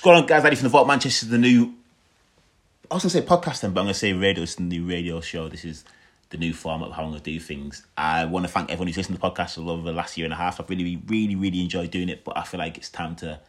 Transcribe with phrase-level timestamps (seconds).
[0.00, 0.42] Scroll on, guys.
[0.42, 1.74] Ready from the Vault Manchester, the new.
[2.90, 4.44] I was gonna say podcast then, but I'm gonna say radio.
[4.44, 5.50] It's the new radio show.
[5.50, 5.84] This is
[6.30, 7.86] the new format of how I'm gonna do things.
[7.98, 10.32] I want to thank everyone who's listened to the podcast over the last year and
[10.32, 10.58] a half.
[10.58, 13.40] I've really, really, really enjoyed doing it, but I feel like it's time to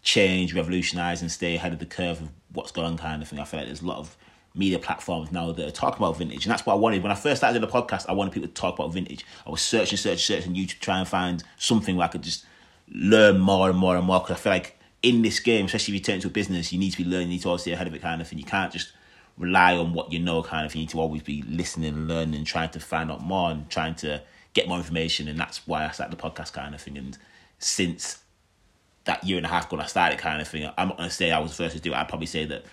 [0.00, 3.40] change, revolutionize, and stay ahead of the curve of what's going on, kind of thing.
[3.40, 4.16] I feel like there's a lot of
[4.54, 7.16] media platforms now that are talking about vintage, and that's what I wanted when I
[7.16, 8.06] first started the podcast.
[8.08, 9.26] I wanted people to talk about vintage.
[9.44, 12.46] I was searching, searching, searching YouTube to try and find something where I could just
[12.88, 14.20] learn more and more and more.
[14.20, 16.78] Because I feel like in this game, especially if you turn into a business, you
[16.78, 18.38] need to be learning, you need to always stay ahead of it, kind of thing.
[18.38, 18.92] You can't just
[19.36, 20.72] rely on what you know, kind of.
[20.72, 20.80] Thing.
[20.80, 23.94] You need to always be listening and learning trying to find out more and trying
[23.96, 24.22] to
[24.54, 25.28] get more information.
[25.28, 26.98] And that's why I started the podcast, kind of thing.
[26.98, 27.16] And
[27.58, 28.18] since
[29.04, 30.68] that year and a half ago, I started, kind of thing.
[30.76, 31.96] I'm not gonna say I was the first to do it.
[31.96, 32.64] I'd probably say that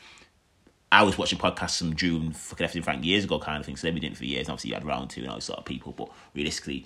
[0.92, 3.76] I was watching podcasts from Drew and fucking everything Frank years ago, kind of thing.
[3.76, 4.48] So they've been doing it for years.
[4.48, 5.92] And obviously, you had round two and all sort of people.
[5.92, 6.86] But realistically,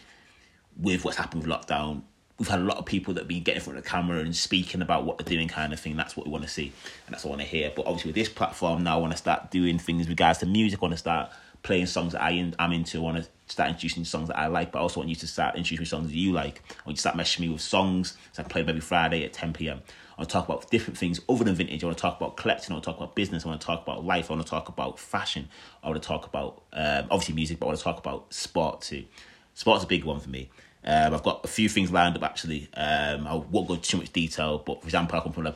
[0.78, 2.03] with what's happened with lockdown,
[2.40, 4.20] we've had a lot of people that have been getting in front of the camera
[4.20, 5.96] and speaking about what they're doing, kind of thing.
[5.98, 6.72] That's what we want to see,
[7.06, 7.72] and that's what I want to hear.
[7.76, 10.46] But obviously, with this platform now, I want to start doing things with regards to
[10.46, 10.80] music.
[10.80, 11.30] I want to start
[11.62, 13.00] playing songs that I in, I'm into.
[13.00, 15.28] I want to start introducing songs that I like, but I also want you to
[15.28, 16.62] start introducing songs that you like.
[16.70, 19.34] I want you to start messaging me with songs so I play every Friday at
[19.34, 19.81] 10 p.m.
[20.18, 21.84] I want to talk about different things other than vintage.
[21.84, 22.72] I want to talk about collecting.
[22.72, 23.46] I want to talk about business.
[23.46, 24.30] I want to talk about life.
[24.30, 25.50] I want to talk about fashion.
[25.84, 28.81] I want to talk about um, obviously music, but I want to talk about sport
[28.81, 29.06] too.
[29.53, 30.50] Sport's a big one for me.
[30.83, 32.69] Um, I've got a few things lined up actually.
[32.73, 35.55] Um, I won't go into too much detail, but for example, I come from a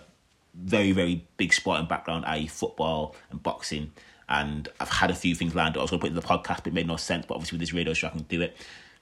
[0.54, 3.92] very, very big sporting background, i.e., football and boxing.
[4.30, 5.82] And I've had a few things lined up.
[5.82, 7.26] I was going to put in the podcast, but it made no sense.
[7.28, 8.56] But obviously, with this radio show, I can do it.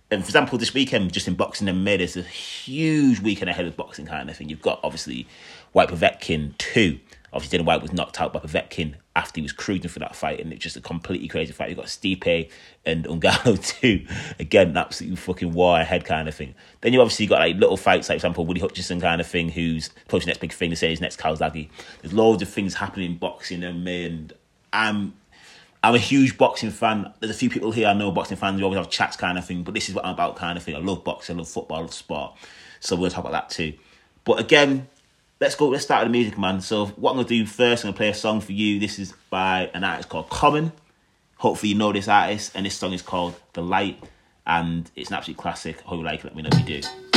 [0.09, 3.65] And for example, this weekend, just in boxing and mid, is a huge weekend ahead
[3.65, 4.49] of boxing kind of thing.
[4.49, 5.27] You've got obviously
[5.71, 6.99] Whyte Povetkin 2.
[7.33, 10.39] Obviously, Dillian Whyte was knocked out by Povetkin after he was cruising for that fight,
[10.39, 11.69] and it's just a completely crazy fight.
[11.69, 12.49] You've got Stipe
[12.85, 14.05] and Ngannou too.
[14.39, 16.55] Again, absolutely fucking war ahead kind of thing.
[16.81, 19.49] Then you obviously got like little fights, like for example, Woody Hutchinson kind of thing,
[19.49, 21.69] who's pushing next big thing to say his next Calzaghe.
[22.01, 24.33] There's loads of things happening in boxing and me, and
[24.73, 25.13] I'm
[25.83, 27.11] I'm a huge boxing fan.
[27.19, 28.57] There's a few people here I know boxing fans.
[28.57, 30.63] We always have chats kind of thing, but this is what I'm about kind of
[30.63, 30.75] thing.
[30.75, 32.33] I love boxing, I love football, I love sport.
[32.79, 33.73] So we'll talk about that too.
[34.23, 34.87] But again,
[35.41, 35.67] let's go.
[35.67, 36.61] Let's start with the music, man.
[36.61, 38.79] So what I'm gonna do first, I'm gonna play a song for you.
[38.79, 40.71] This is by an artist called Common.
[41.37, 44.01] Hopefully you know this artist, and this song is called "The Light,"
[44.45, 45.81] and it's an absolute classic.
[45.83, 46.25] I hope you like it.
[46.25, 47.10] Let me know if you do.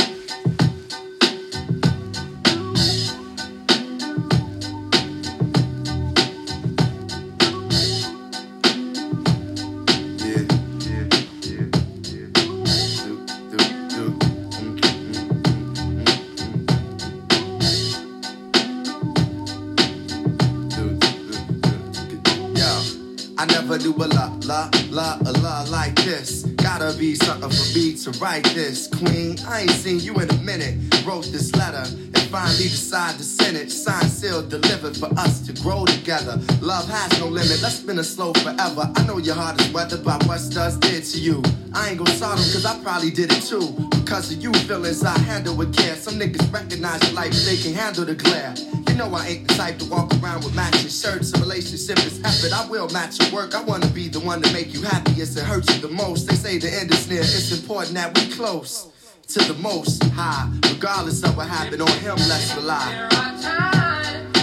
[26.85, 28.87] Gotta be something for me to write this.
[28.87, 30.75] Queen, I ain't seen you in a minute.
[31.03, 33.71] Wrote this letter and finally decided to send it.
[33.71, 36.39] Signed, sealed, delivered for us to grow together.
[36.61, 37.59] Love has no limit.
[37.63, 38.91] Let's spin a slow forever.
[38.95, 41.41] I know your heart is weathered by what studs did to you.
[41.73, 43.73] I ain't gonna start them cause I probably did it too.
[43.89, 45.95] Because of you feelings I handle with care.
[45.95, 48.53] Some niggas recognize your life, they can handle the glare.
[48.87, 51.33] You know I ain't the type to walk around with matching shirts.
[51.33, 52.53] A relationship is effort.
[52.53, 53.53] I will match your work.
[53.53, 55.35] I wanna be the one to make you happiest.
[55.37, 56.27] It hurts you the most.
[56.27, 57.21] They say the end is near.
[57.21, 58.87] It's important that we close
[59.29, 60.49] to the most high.
[60.71, 62.91] Regardless of what happened on him, let's rely.
[62.91, 64.37] There are times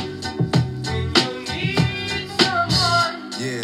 [0.87, 3.33] when you need someone.
[3.39, 3.63] Yeah,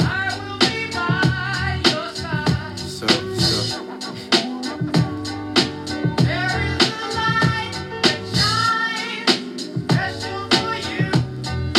[0.00, 2.78] I will be by your side.
[2.78, 3.82] so, so.
[6.24, 7.74] There is a light
[8.04, 11.06] that shines, special for you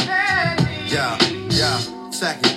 [0.09, 0.75] and me.
[0.91, 1.17] Yeah,
[1.49, 1.77] yeah,
[2.11, 2.56] second.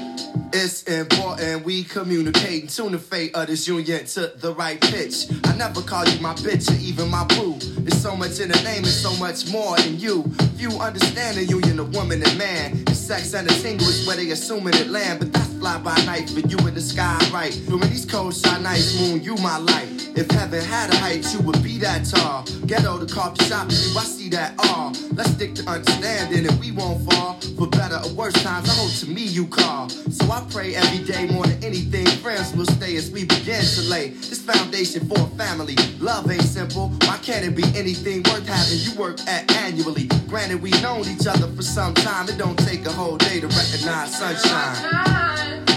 [0.62, 5.24] It's important we communicate and tune the fate of this union to the right pitch.
[5.44, 7.56] I never call you my bitch or even my boo.
[7.80, 10.22] There's so much in the name and so much more in you.
[10.58, 12.84] Few understand the union of woman and man.
[12.88, 15.96] It's sex and a tingle is where they assuming it land, but that's fly by
[16.04, 17.58] night for you in the sky, right?
[17.66, 19.88] During these cold shine nights, moon, you my light.
[20.14, 22.44] If heaven had a height, you would be that tall.
[22.66, 24.92] Ghetto the coffee shop, you, I see that all.
[25.12, 27.34] Let's stick to understanding and we won't fall.
[27.58, 29.88] For better or worse times, I hope to me you call.
[29.88, 33.82] So I pray every day more than anything, friends will stay as we begin to
[33.82, 35.76] lay this foundation for a family.
[36.00, 36.88] Love ain't simple.
[37.02, 40.08] Why can't it be anything worth having you work at annually?
[40.28, 42.28] Granted, we've known each other for some time.
[42.28, 45.69] It don't take a whole day to recognize sunshine.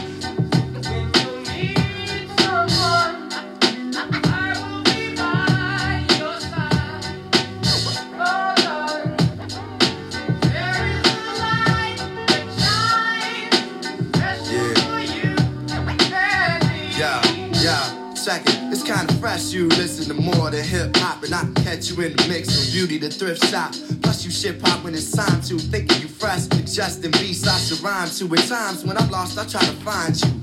[18.83, 19.51] Kinda fresh.
[19.51, 22.71] You listen to more than hip hop, and I catch you in the mix from
[22.71, 23.73] beauty to thrift shop.
[24.01, 25.57] Plus, you shit pop when it's time to.
[25.57, 28.35] Thinking you fresh, but just in beats I should rhyme to.
[28.35, 30.42] At times when I'm lost, I try to find you.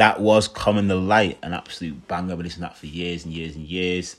[0.00, 2.32] That was Common the Light, an absolute banger.
[2.32, 4.16] I've listening to that for years and years and years.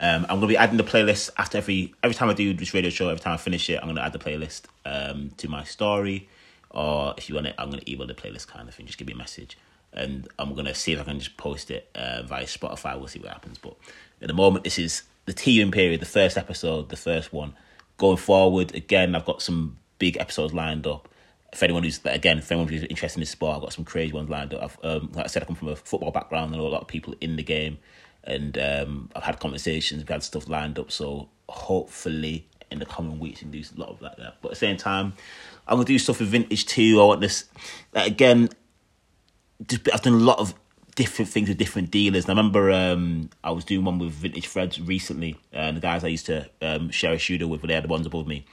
[0.00, 2.90] Um, I'm gonna be adding the playlist after every every time I do this radio
[2.90, 3.08] show.
[3.08, 6.28] Every time I finish it, I'm gonna add the playlist um, to my story,
[6.70, 8.86] or if you want it, I'm gonna email the playlist kind of thing.
[8.86, 9.56] Just give me a message,
[9.92, 12.98] and I'm gonna see if I can just post it uh, via Spotify.
[12.98, 13.56] We'll see what happens.
[13.56, 13.76] But
[14.20, 17.54] at the moment, this is the team period, the first episode, the first one.
[17.98, 21.08] Going forward, again, I've got some big episodes lined up
[21.52, 24.12] if anyone who's again, if anyone who's interested in this sport, I've got some crazy
[24.12, 24.72] ones lined up.
[24.82, 27.14] Um, like I said, I come from a football background, and a lot of people
[27.20, 27.78] in the game,
[28.24, 30.90] and um, I've had conversations, we've had stuff lined up.
[30.92, 34.16] So hopefully, in the coming weeks, we can do a lot of that.
[34.16, 34.32] There.
[34.40, 35.14] But at the same time,
[35.66, 37.00] I'm gonna do stuff with vintage too.
[37.00, 37.44] I want this
[37.92, 38.48] like, again.
[39.66, 40.54] Just, I've done a lot of
[40.94, 42.24] different things with different dealers.
[42.24, 46.04] And I remember um, I was doing one with Vintage Threads recently, and the guys
[46.04, 48.46] I used to um, share a shooter with, they had the ones above me.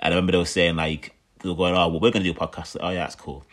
[0.00, 2.32] And I remember they were saying like they were going, "Oh, well, we're going to
[2.32, 3.44] do a podcast." Like, oh, yeah, that's cool.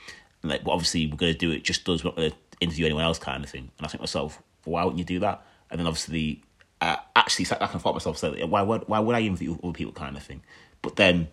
[0.41, 2.03] And like, but obviously, we're going to do it just us.
[2.03, 3.69] We're not going to interview anyone else, kind of thing.
[3.77, 5.45] And I think myself, why wouldn't you do that?
[5.69, 6.41] And then obviously,
[6.81, 9.73] I actually sat back and thought myself, so why would why would I interview other
[9.73, 10.41] people, kind of thing?
[10.81, 11.27] But then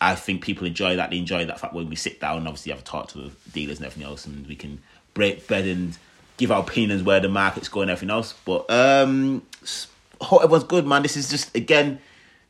[0.00, 1.10] I think people enjoy that.
[1.10, 3.30] They enjoy that fact when we sit down and obviously have a talk to the
[3.52, 4.80] dealers and everything else, and we can
[5.14, 5.96] break bread and
[6.36, 8.34] give our opinions where the market's going and everything else.
[8.44, 9.42] But um,
[10.20, 11.02] hope everyone's good, man.
[11.02, 11.98] This is just again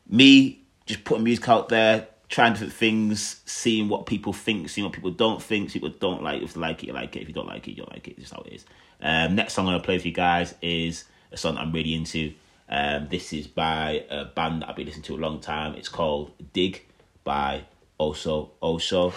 [0.07, 4.93] me just putting music out there, trying different things, seeing what people think, seeing what
[4.93, 5.71] people don't think.
[5.71, 6.41] People don't like.
[6.41, 7.23] If they like it, you like it.
[7.23, 8.11] If you don't like it, you don't like it.
[8.11, 8.65] It's just how it is.
[9.01, 12.33] Um, next song I'm gonna play for you guys is a song I'm really into.
[12.69, 15.73] Um, this is by a band that I've been listening to a long time.
[15.73, 16.85] It's called Dig
[17.23, 17.63] by
[17.99, 19.11] Oso Oso.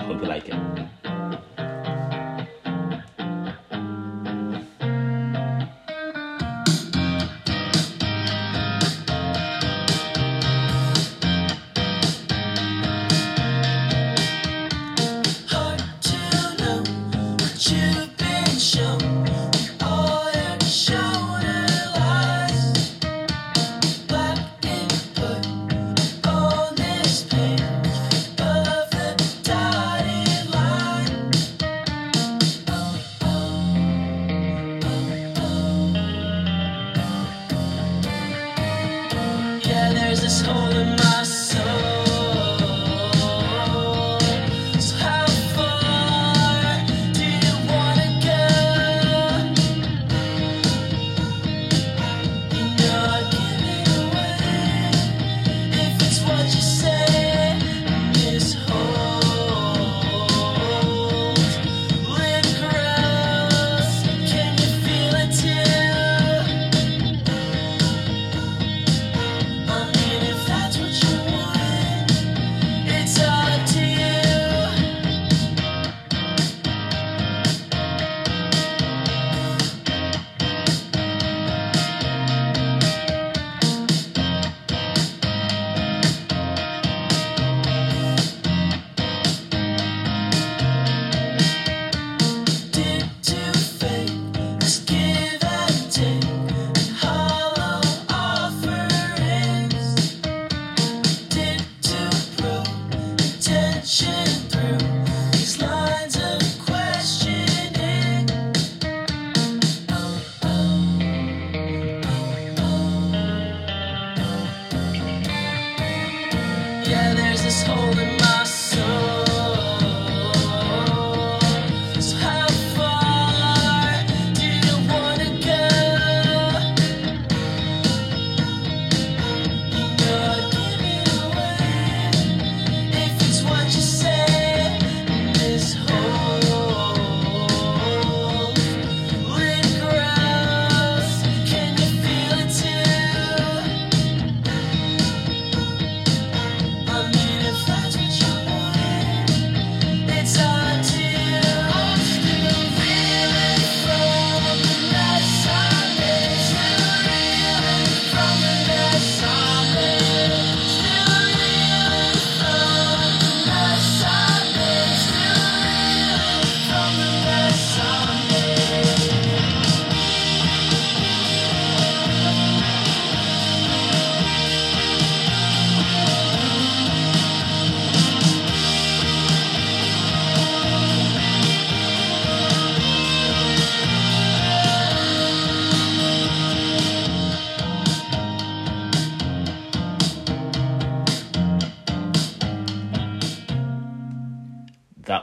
[0.00, 0.88] Hope you like it.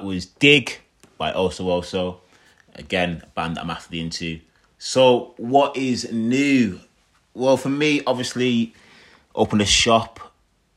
[0.05, 0.77] Was Dig
[1.17, 2.17] by Oso Oso.
[2.75, 4.39] Again, a band that I'm massively into.
[4.77, 6.79] So, what is new?
[7.33, 8.75] Well, for me, obviously,
[9.33, 10.19] open a shop.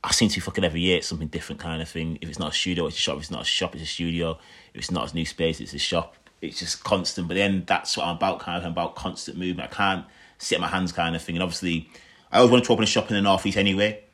[0.03, 2.17] I seem to be fucking every year it's something different kind of thing.
[2.23, 3.17] If it's not a studio, it's a shop.
[3.17, 4.39] If it's not a shop, it's a studio.
[4.73, 6.17] If it's not a new space, it's a shop.
[6.41, 7.29] It's just constant.
[7.29, 8.65] But then that's what I'm about, kind of.
[8.65, 9.71] I'm about constant movement.
[9.71, 10.07] I can't
[10.39, 11.37] sit my hands, kind of thing.
[11.37, 11.91] And obviously,
[12.33, 14.05] I always wanted to open a shop in the northeast anyway.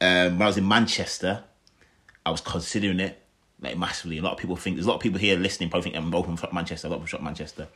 [0.00, 1.44] Um, when I was in Manchester,
[2.24, 3.20] I was considering it
[3.64, 4.18] like massively.
[4.18, 6.14] A lot of people think there's a lot of people here listening probably think I'm
[6.14, 6.88] open for Manchester.
[6.88, 7.68] A lot of shop in Manchester.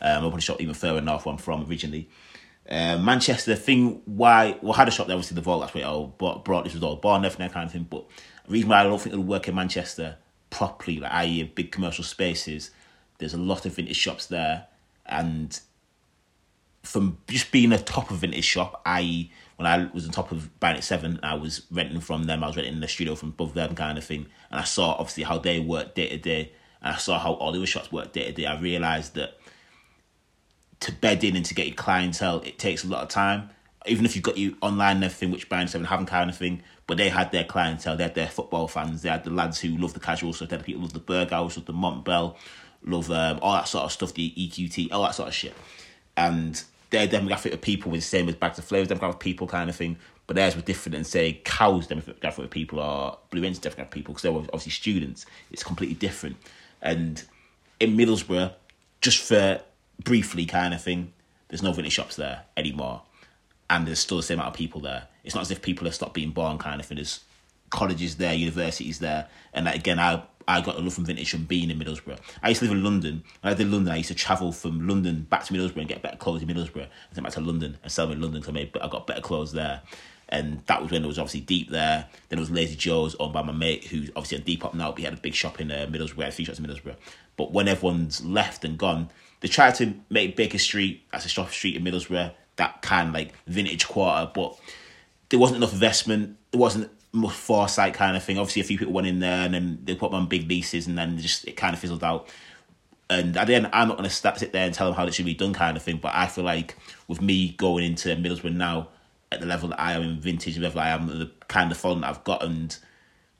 [0.00, 2.08] Um, open a shop even further north where I'm from originally.
[2.68, 5.86] Uh, Manchester, thing why well I had a shop there obviously the vault that's where
[5.86, 7.86] it brought, brought this was all born everything that kind of thing.
[7.88, 8.08] But
[8.46, 10.16] the reason why I don't think it'll work in Manchester
[10.50, 11.42] properly, like i.e.
[11.44, 12.70] big commercial spaces,
[13.18, 14.66] there's a lot of vintage shops there,
[15.06, 15.60] and
[16.82, 20.58] from just being a top of vintage shop, i.e., when I was on top of
[20.58, 22.42] Bandit Seven, I was renting from them.
[22.42, 24.26] I was renting the studio from above them, kind of thing.
[24.54, 27.66] And I saw obviously how they work day to day, and I saw how other
[27.66, 28.46] shops work day to day.
[28.46, 29.36] I realized that
[30.78, 33.50] to bed in and to get your clientele, it takes a lot of time.
[33.86, 36.62] Even if you've got you online and everything, which Bandit Seven haven't kind of thing,
[36.86, 37.96] but they had their clientele.
[37.96, 39.02] They had their football fans.
[39.02, 40.50] They had the lads who love the casual stuff.
[40.50, 42.36] They had the people who love the Berghaus, love the Montbell,
[42.84, 45.54] love um, all that sort of stuff, the EQT, all that sort of shit.
[46.16, 49.48] And their demographic of people was the same as Bags of Flavors demographic of people
[49.48, 49.96] kind of thing,
[50.26, 54.22] but theirs was different than say Cows demographic people are Blue Inch demographic people because
[54.22, 55.26] they were obviously students.
[55.50, 56.36] It's completely different.
[56.80, 57.22] And
[57.80, 58.52] in Middlesbrough,
[59.00, 59.60] just for
[60.02, 61.12] briefly kind of thing,
[61.48, 63.02] there's no vintage shops there anymore.
[63.68, 65.08] And there's still the same amount of people there.
[65.24, 66.96] It's not as if people have stopped being born kind of thing.
[66.96, 67.20] There's
[67.70, 69.28] colleges there, universities there.
[69.52, 72.18] And again, I I got a love from vintage from being in Middlesbrough.
[72.42, 73.24] I used to live in London.
[73.40, 76.02] When I did London, I used to travel from London back to Middlesbrough and get
[76.02, 76.82] better clothes in Middlesbrough.
[76.82, 79.22] And then back to London and sell them in London because I, I got better
[79.22, 79.80] clothes there.
[80.28, 82.08] And that was when it was obviously deep there.
[82.28, 84.90] Then it was Lazy Joe's owned by my mate, who's obviously on Depop now.
[84.90, 86.96] But he had a big shop in uh, Middlesbrough, a few shops in Middlesbrough.
[87.36, 91.50] But when everyone's left and gone, they tried to make Baker Street as a shop
[91.50, 94.30] street in Middlesbrough, that kind of like vintage quarter.
[94.32, 94.58] But
[95.28, 96.36] there wasn't enough investment.
[96.50, 98.38] There wasn't much foresight kind of thing.
[98.38, 100.86] Obviously, a few people went in there and then they put them on big leases
[100.86, 102.28] and then just it kind of fizzled out.
[103.10, 105.14] And at the end, I'm not going to sit there and tell them how it
[105.14, 105.98] should be done, kind of thing.
[105.98, 106.76] But I feel like
[107.06, 108.88] with me going into Middlesbrough now
[109.34, 111.78] at the level that I am in vintage, the level I am, the kind of
[111.78, 112.76] following that I've got, and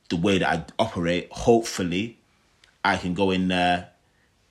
[0.08, 2.18] the way that I operate, hopefully,
[2.84, 3.90] I can go in there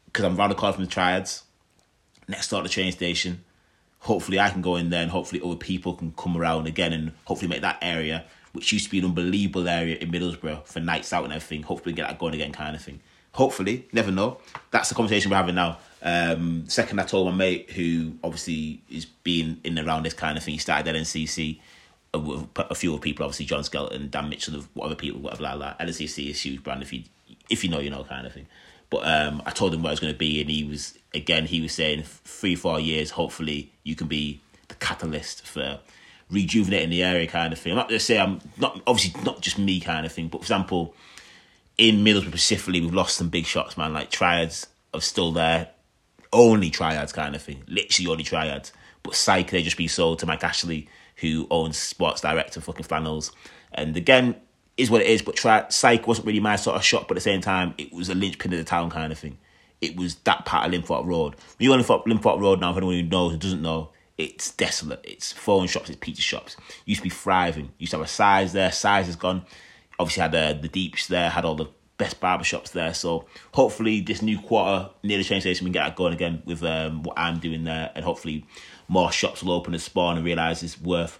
[0.05, 1.43] because I'm round the corner from the Triads,
[2.27, 3.43] next door to the train station.
[4.00, 7.13] Hopefully, I can go in there and hopefully other people can come around again and
[7.25, 11.13] hopefully make that area, which used to be an unbelievable area in Middlesbrough for nights
[11.13, 13.00] out and everything, hopefully get that going again, kind of thing.
[13.33, 14.39] Hopefully, never know.
[14.71, 15.79] That's the conversation we're having now.
[16.03, 20.38] Um, second, I told my mate who obviously is being in and around this kind
[20.38, 20.53] of thing.
[20.53, 21.60] He started at NCC
[22.13, 25.79] with a few other people, obviously John Skelton, Dan Mitchell, whatever people, whatever like that.
[25.79, 27.03] NCC is a huge brand if you
[27.50, 28.48] if you know, you know, kind of thing.
[28.89, 31.45] But um, I told him where I was going to be, and he was again.
[31.45, 33.12] He was saying three, four years.
[33.12, 35.79] Hopefully, you can be the catalyst for
[36.29, 37.72] rejuvenating the area, kind of thing.
[37.72, 40.27] I'm not to say I'm not obviously not just me, kind of thing.
[40.27, 40.93] But for example,
[41.77, 43.93] in Middlesbrough specifically, we've lost some big shots, man.
[43.93, 45.69] Like Triads are still there,
[46.34, 47.63] only Triads, kind of thing.
[47.68, 48.74] Literally only Triads.
[49.04, 52.86] But Psych, they just be sold to Mike Ashley, who owns Sports Direct and fucking
[52.86, 53.32] Flannels.
[53.74, 54.36] And again,
[54.78, 55.22] is what it is.
[55.22, 57.94] But Tri- Psych wasn't really my sort of shop, but at the same time, it
[57.94, 59.38] was a linchpin of the town kind of thing.
[59.82, 61.36] It was that part of Linthorpe Road.
[61.58, 64.52] When you go on Linthorpe Road now, for anyone who knows and doesn't know, it's
[64.52, 65.02] desolate.
[65.04, 66.56] It's phone shops, it's pizza shops.
[66.86, 67.72] Used to be thriving.
[67.80, 68.72] Used to have a size there.
[68.72, 69.44] Size is gone.
[70.00, 71.30] Obviously had uh, the deeps there.
[71.30, 72.93] Had all the best barber shops there.
[72.93, 76.63] So hopefully this new quarter near the train station we can get going again with
[76.63, 78.45] um, what I'm doing there, and hopefully
[78.88, 81.19] more shops will open and spawn and realize it's worth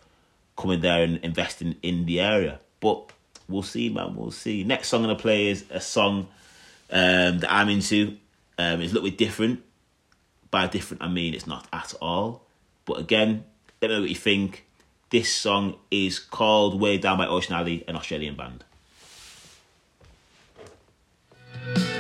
[0.58, 2.60] coming there and investing in the area.
[2.80, 3.12] But
[3.48, 4.16] we'll see, man.
[4.16, 4.64] We'll see.
[4.64, 6.28] Next song I'm gonna play is a song
[6.92, 8.18] um, that I'm into.
[8.58, 9.64] Um, it's a little bit different.
[10.52, 12.46] By different, I mean it's not at all.
[12.86, 13.44] But again,
[13.82, 14.66] let me know what you think.
[15.10, 18.64] This song is called Way Down by Ocean Alley, an Australian band.
[21.66, 21.93] I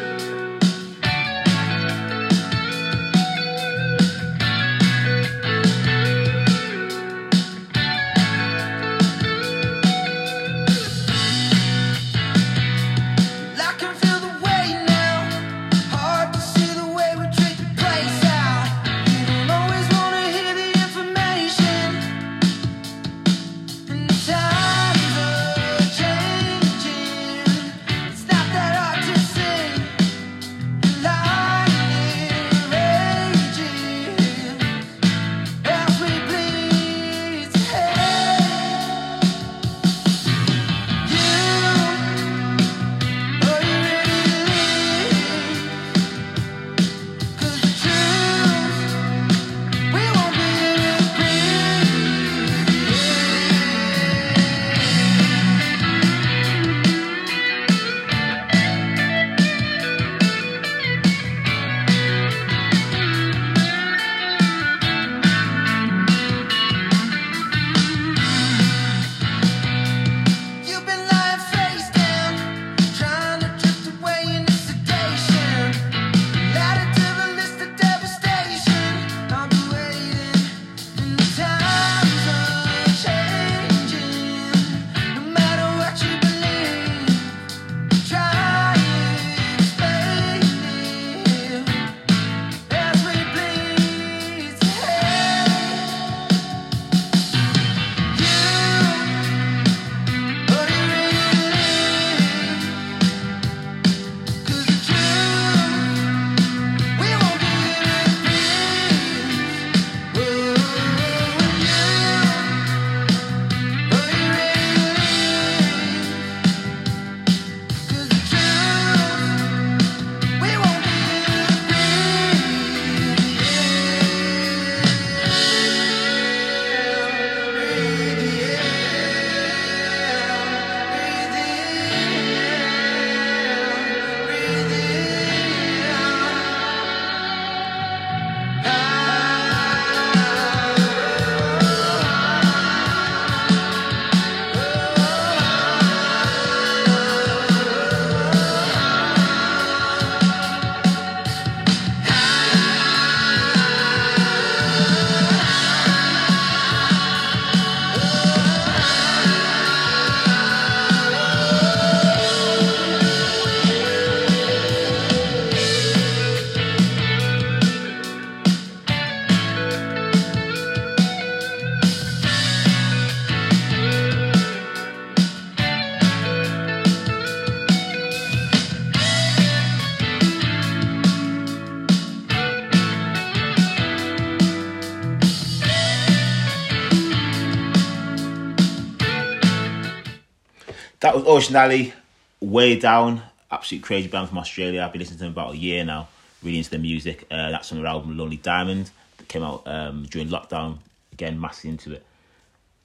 [191.03, 191.91] That was Ocean Alley,
[192.39, 194.81] Way Down, absolute crazy band from Australia.
[194.81, 196.07] I've been listening to them about a year now,
[196.41, 197.27] really into their music.
[197.29, 200.77] Uh, that's on their album Lonely Diamond that came out um, during lockdown.
[201.11, 202.05] Again, massively into it.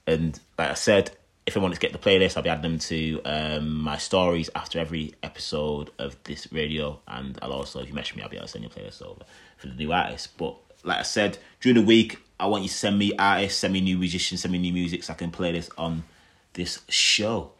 [0.05, 1.11] And like I said,
[1.45, 4.49] if I want to get the playlist, I'll be adding them to um, my stories
[4.53, 6.99] after every episode of this radio.
[7.07, 9.01] And I'll also, if you mention me, I'll be able to send you a playlist
[9.01, 9.21] over
[9.55, 10.27] for the new artists.
[10.27, 13.71] But like I said, during the week, I want you to send me artists, send
[13.71, 16.03] me new musicians, send me new music so I can play this on
[16.51, 17.53] this show.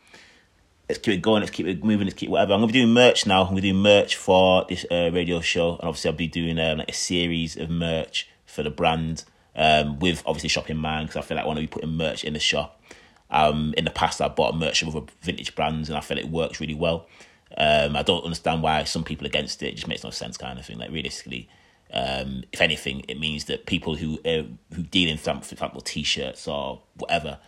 [0.89, 1.41] Let's keep it going.
[1.41, 2.07] Let's keep it moving.
[2.07, 2.53] Let's keep whatever.
[2.53, 3.43] I'm gonna be doing merch now.
[3.43, 6.79] I'm gonna do merch for this uh, radio show, and obviously I'll be doing um,
[6.79, 9.23] like a series of merch for the brand
[9.55, 11.91] um, with obviously shop in mind because I feel like I want to be putting
[11.91, 12.81] merch in the shop.
[13.29, 16.29] Um, in the past, I bought merch of other vintage brands, and I feel it
[16.29, 17.07] works really well.
[17.55, 19.67] Um, I don't understand why some people are against it.
[19.67, 20.79] It just makes no sense, kind of thing.
[20.79, 21.49] Like realistically,
[21.93, 26.47] um, if anything, it means that people who uh, who deal in, for example, t-shirts
[26.47, 27.39] or whatever,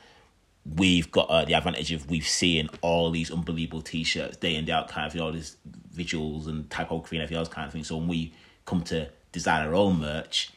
[0.65, 4.73] we've got uh, the advantage of we've seen all these unbelievable t-shirts day in day
[4.73, 5.57] out, kind of know, all these
[5.95, 7.83] visuals and typography and everything else, kind of thing.
[7.83, 8.33] So when we
[8.65, 10.51] come to design our own merch,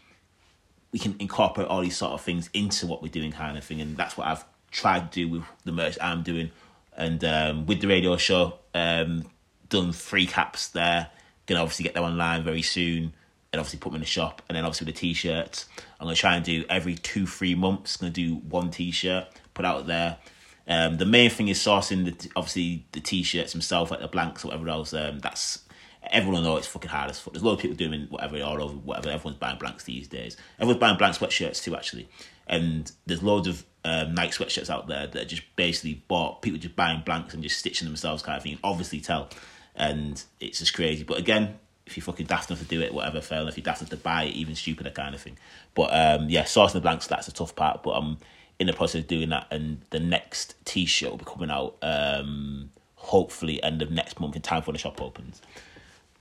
[0.93, 3.81] we can incorporate all these sort of things into what we're doing, kind of thing,
[3.81, 6.51] and that's what I've tried to do with the merch I'm doing,
[6.97, 9.25] and um, with the radio show, um,
[9.69, 11.09] done three caps there.
[11.47, 13.13] Gonna obviously get them online very soon,
[13.53, 15.67] and obviously put them in the shop, and then obviously with the t-shirts,
[15.99, 17.97] I'm gonna try and do every two three months.
[17.97, 20.19] Gonna do one t-shirt, put out there.
[20.67, 24.49] Um, the main thing is sourcing the obviously the t-shirts themselves, like the blanks or
[24.49, 24.95] whatever else.
[24.95, 25.65] Um, that's
[26.11, 27.33] everyone will know it's fucking hard as fuck.
[27.33, 29.11] There's a lot of people doing whatever all over whatever.
[29.11, 30.37] Everyone's buying blanks these days.
[30.59, 32.09] Everyone's buying blank sweatshirts too, actually.
[32.47, 36.43] And there's loads of um, Nike sweatshirts out there that are just basically bought.
[36.43, 38.53] People just buying blanks and just stitching themselves, kind of thing.
[38.53, 39.29] You obviously tell,
[39.75, 41.05] and it's just crazy.
[41.05, 43.49] But again, if you're fucking daft enough to do it, whatever, fail.
[43.49, 45.37] If you're daft enough to buy it, even stupider kind of thing.
[45.75, 47.83] But um, yeah, sourcing the blanks that's the tough part.
[47.83, 48.19] But I'm
[48.59, 52.71] in the process of doing that, and the next T-shirt will be coming out um,
[52.97, 55.43] hopefully end of next month in time for the shop opens.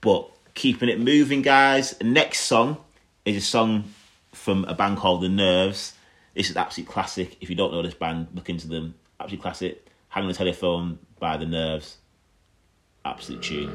[0.00, 1.94] But keeping it moving, guys.
[2.02, 2.78] Next song
[3.24, 3.84] is a song
[4.32, 5.94] from a band called The Nerves.
[6.34, 7.36] This is absolute classic.
[7.40, 8.94] If you don't know this band, look into them.
[9.20, 9.86] Absolute classic.
[10.08, 11.96] Hang on the telephone by The Nerves.
[13.04, 13.70] Absolute tune.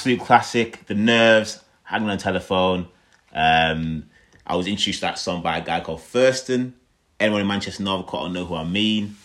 [0.00, 0.86] Absolute classic.
[0.86, 2.88] The Nerves, hanging on the telephone.
[3.34, 4.08] Um,
[4.46, 6.72] I was introduced to that song by a guy called Thurston.
[7.20, 9.16] Anyone in Manchester Northern Quarter will know who I mean.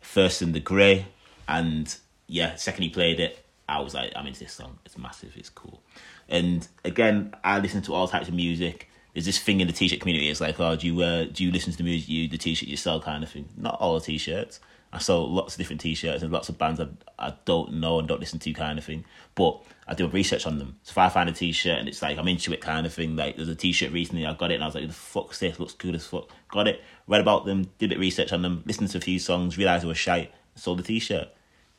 [0.00, 1.04] Thurston the Grey.
[1.46, 1.94] And
[2.26, 4.78] yeah, second he played it, I was like, I'm into this song.
[4.86, 5.82] It's massive, it's cool.
[6.26, 8.88] And again, I listen to all types of music.
[9.12, 10.30] There's this thing in the t-shirt community.
[10.30, 12.66] It's like, oh, do you uh, do you listen to the music you the t-shirt
[12.66, 13.46] you sell kind of thing?
[13.58, 14.58] Not all the t-shirts.
[14.94, 16.86] I sell lots of different t-shirts and lots of bands I,
[17.18, 19.04] I don't know and don't listen to kind of thing.
[19.34, 20.78] But I do research on them.
[20.84, 23.16] So if I find a t-shirt and it's like I'm into it kind of thing,
[23.16, 25.58] like there's a t-shirt recently I got it and I was like, the fuck's this?
[25.58, 26.30] Looks good as fuck.
[26.48, 29.00] Got it, read about them, did a bit of research on them, listened to a
[29.00, 31.28] few songs, realised it was shite, sold the t-shirt.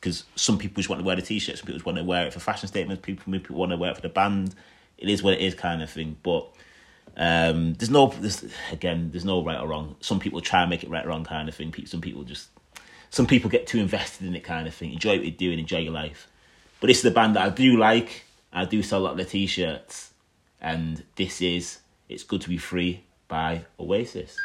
[0.06, 2.28] because some people just want to wear the t-shirt, some people just want to wear
[2.28, 4.54] it for fashion statements, people people want to wear it for the band.
[5.00, 6.18] It is what it is, kind of thing.
[6.22, 6.48] But
[7.18, 9.96] um, there's no, there's, again, there's no right or wrong.
[10.02, 11.74] Some people try and make it right or wrong, kind of thing.
[11.88, 12.50] Some people just,
[13.16, 14.92] some people get too invested in it, kind of thing.
[14.92, 16.28] Enjoy what you're doing, enjoy your life.
[16.82, 18.26] But this is the band that I do like.
[18.52, 20.12] I do sell a lot of their t-shirts,
[20.60, 24.36] and this is "It's Good to Be Free" by Oasis.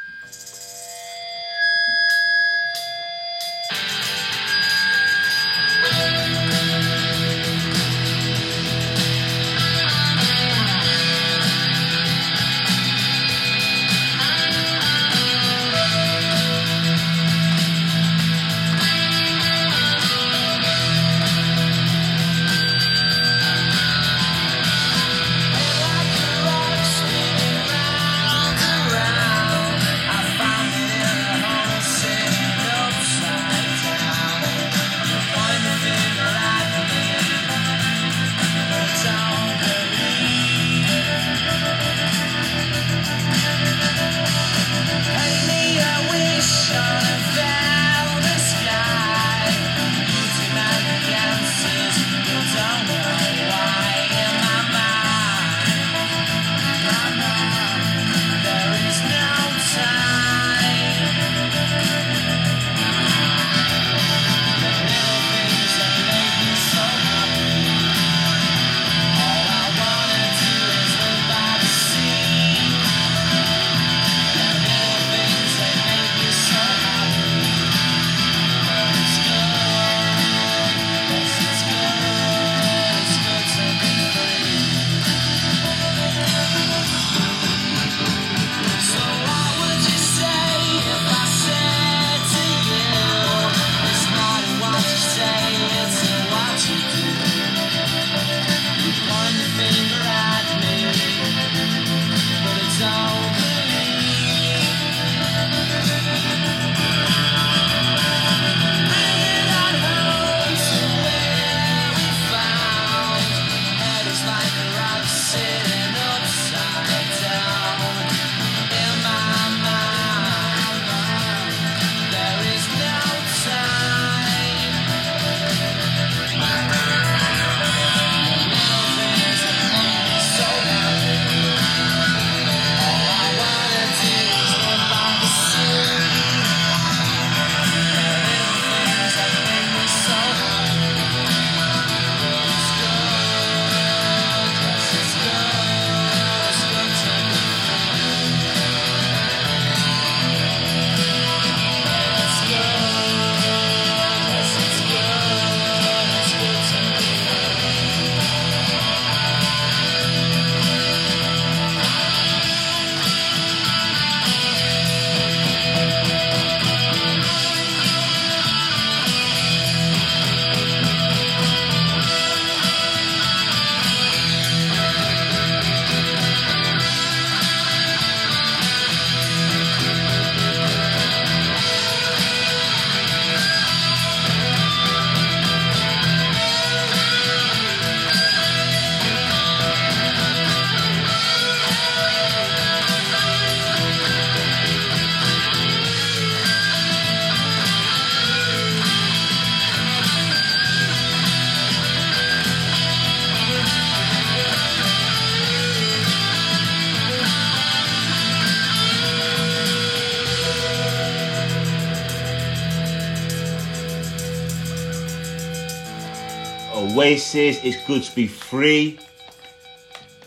[217.10, 219.00] Oasis, It's Good to Be Free.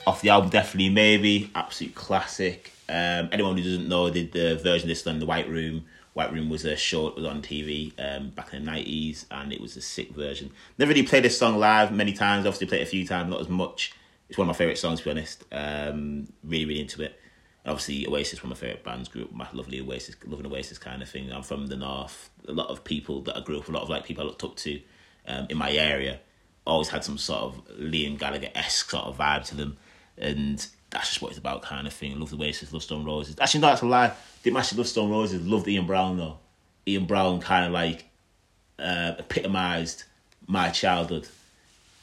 [0.05, 1.49] Off the album, definitely maybe.
[1.55, 2.73] Absolute classic.
[2.89, 5.85] Um, anyone who doesn't know, did the version of this on the White Room.
[6.11, 9.61] White Room was a short, was on TV um, back in the 90s, and it
[9.61, 10.51] was a sick version.
[10.77, 13.39] Never really played this song live many times, obviously played it a few times, not
[13.39, 13.93] as much.
[14.27, 15.45] It's one of my favourite songs, to be honest.
[15.53, 17.17] Um, really, really into it.
[17.65, 21.01] Obviously, Oasis, one of my favourite bands, grew up my lovely Oasis, loving Oasis kind
[21.01, 21.31] of thing.
[21.31, 22.29] I'm from the north.
[22.45, 24.43] A lot of people that I grew up, a lot of like people I looked
[24.43, 24.81] up to
[25.25, 26.19] um, in my area,
[26.65, 29.78] always had some sort of Liam Gallagher esque sort of vibe to them,
[30.17, 32.19] and that's just what it's about, kind of thing.
[32.19, 33.36] Love the Oasis, love Stone Roses.
[33.39, 34.13] Actually, no, that's a lie.
[34.43, 35.45] Didn't actually love Stone Roses.
[35.45, 36.38] Loved Ian Brown though.
[36.88, 38.06] Ian Brown kind of like
[38.80, 40.06] uh, epitomised
[40.47, 41.28] my childhood.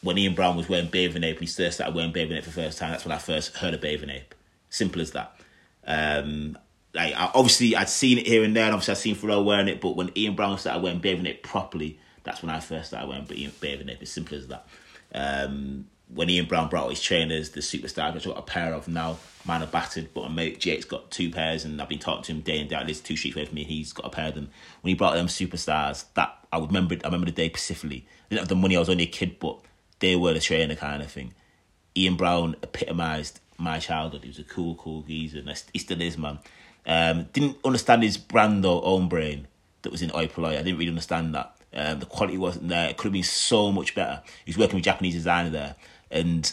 [0.03, 2.63] When Ian Brown was wearing bathing ape, he first started wearing bathing ape for the
[2.63, 2.91] first time.
[2.91, 4.35] That's when I first heard of bathing ape.
[4.71, 5.37] Simple as that.
[5.87, 6.57] Um,
[6.95, 9.69] like I, obviously, I'd seen it here and there, and obviously I'd seen Pharrell wearing
[9.69, 9.81] it.
[9.81, 11.99] But when Ian Brown started wearing bathing ape properly,
[12.31, 14.03] That's when I first started wearing ba- bathing ape.
[14.03, 14.65] As simple as that.
[15.13, 18.73] Um, when Ian Brown brought out his trainers, the superstar, which I've got a pair
[18.73, 19.19] of now.
[19.45, 22.33] Mine are battered, but my mate Jake's got two pairs, and I've been talking to
[22.33, 22.85] him day and day.
[22.85, 23.65] Lives two streets away from me.
[23.65, 24.51] He's got a pair of them.
[24.83, 26.95] When he brought them superstars, that I remember.
[27.03, 28.07] I remember the day specifically.
[28.07, 28.77] I didn't have the money.
[28.77, 29.59] I was only a kid, but
[29.99, 31.35] they were the trainer kind of thing.
[31.97, 34.23] Ian Brown epitomised my childhood.
[34.23, 36.39] He was a cool, cool geezer, and he still is, man.
[36.87, 39.49] Um, didn't understand his brand or own brain
[39.83, 40.29] that was in Oi.
[40.37, 41.57] I didn't really understand that.
[41.73, 42.89] Um, the quality wasn't there.
[42.89, 44.23] It could have been so much better.
[44.45, 45.77] He was working with Japanese designer there,
[46.11, 46.51] and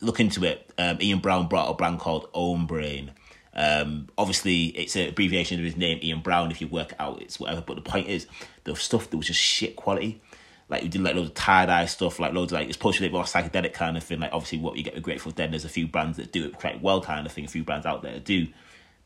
[0.00, 0.70] look into it.
[0.78, 3.12] Um, Ian Brown brought a brand called Own Brain.
[3.54, 6.50] Um, obviously, it's an abbreviation of his name, Ian Brown.
[6.50, 7.60] If you work it out, it's whatever.
[7.60, 8.26] But the point is,
[8.64, 10.20] the stuff that was just shit quality.
[10.68, 12.96] Like we did like loads of tie dye stuff, like loads of like it's supposed
[12.96, 14.20] to be more psychedelic kind of thing.
[14.20, 16.54] Like obviously, what you get with Grateful Dead, there's a few brands that do it
[16.54, 17.44] quite well, kind of thing.
[17.44, 18.48] A few brands out there that do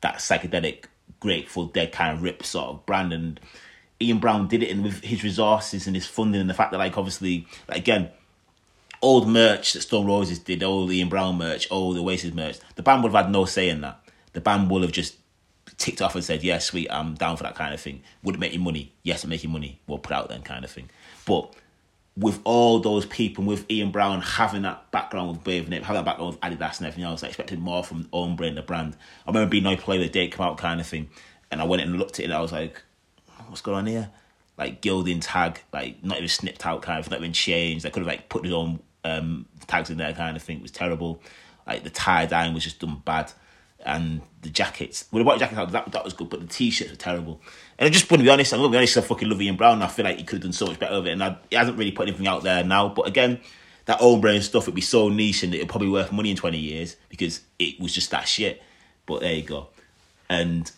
[0.01, 0.85] that psychedelic
[1.21, 3.13] Grateful Dead kind of rip sort of brand.
[3.13, 3.41] And
[4.01, 6.79] Ian Brown did it and with his resources and his funding and the fact that
[6.79, 8.11] like obviously like again
[9.03, 12.83] old merch that Stone Roses did, old Ian Brown merch, old the Oasis merch, the
[12.83, 14.01] band would have had no say in that.
[14.33, 15.17] The band would have just
[15.77, 18.03] ticked off and said, Yeah, sweet, I'm down for that kind of thing.
[18.23, 18.93] Would it make you money?
[19.03, 19.81] Yes, make you money.
[19.87, 20.91] We'll put out then kind of thing.
[21.27, 21.55] But
[22.17, 26.35] with all those people, with Ian Brown having that background with Ape, having that background
[26.35, 28.97] with Adidas and everything else, I expected more from own brand, the brand.
[29.25, 31.09] I remember being no play the day it came out kind of thing.
[31.51, 32.83] And I went and looked at it and I was like,
[33.49, 34.11] what's going on here?
[34.57, 37.87] Like Gildan tag, like not even snipped out kind of, not even changed.
[37.87, 40.59] I could have like put his own um, tags in there kind of thing.
[40.59, 41.23] It was terrible.
[41.67, 43.33] Like the tie dyeing was just done bad.
[43.85, 46.97] And the jackets, well, the white jackets that, that was good, but the t-shirts were
[46.97, 47.41] terrible.
[47.79, 49.41] And I just want to be honest, I'm going to be honest, I fucking love
[49.41, 49.83] Ian Brown.
[49.83, 51.13] I feel like he could have done so much better with it.
[51.13, 52.89] And I, he hasn't really put anything out there now.
[52.89, 53.41] But again,
[53.85, 56.59] that own brand stuff would be so niche and it'd probably worth money in 20
[56.59, 58.61] years because it was just that shit.
[59.07, 59.69] But there you go.
[60.29, 60.71] And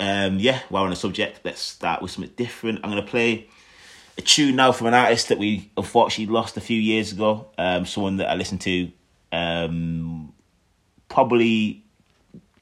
[0.00, 2.80] um, yeah, while on the subject, let's start with something different.
[2.82, 3.48] I'm going to play
[4.16, 7.48] a tune now from an artist that we unfortunately lost a few years ago.
[7.58, 8.90] Um, someone that I listened to
[9.30, 10.32] um,
[11.08, 11.84] probably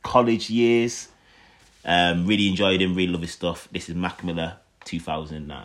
[0.03, 1.09] college years.
[1.85, 3.68] Um, really enjoyed him, really love his stuff.
[3.70, 5.64] This is Mac Miller, 2009.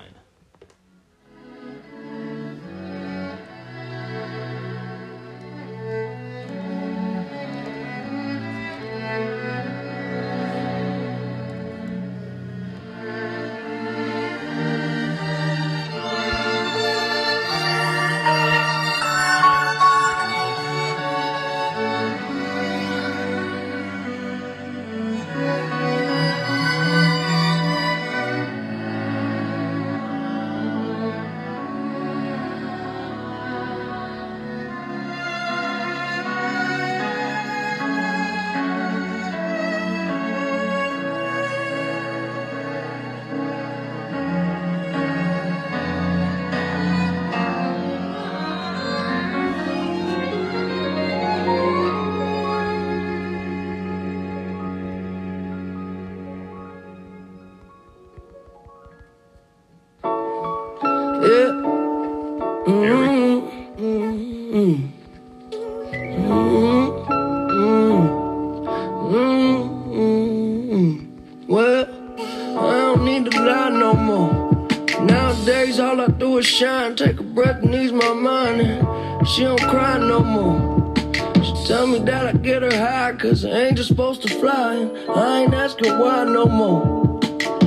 [85.91, 87.19] Why no more.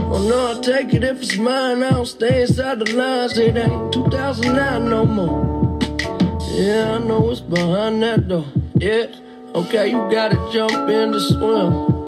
[0.08, 1.82] Oh no, I take it if it's mine.
[1.82, 3.36] I don't stay inside the lines.
[3.36, 5.78] It ain't 2009 no more.
[6.52, 8.46] Yeah, I know what's behind that door.
[8.76, 9.08] Yeah,
[9.54, 12.04] okay, you gotta jump in to swim.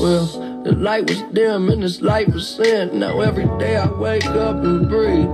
[0.00, 3.00] Well, the light was dim and this light was sin.
[3.00, 5.28] Now every day I wake up and breathe.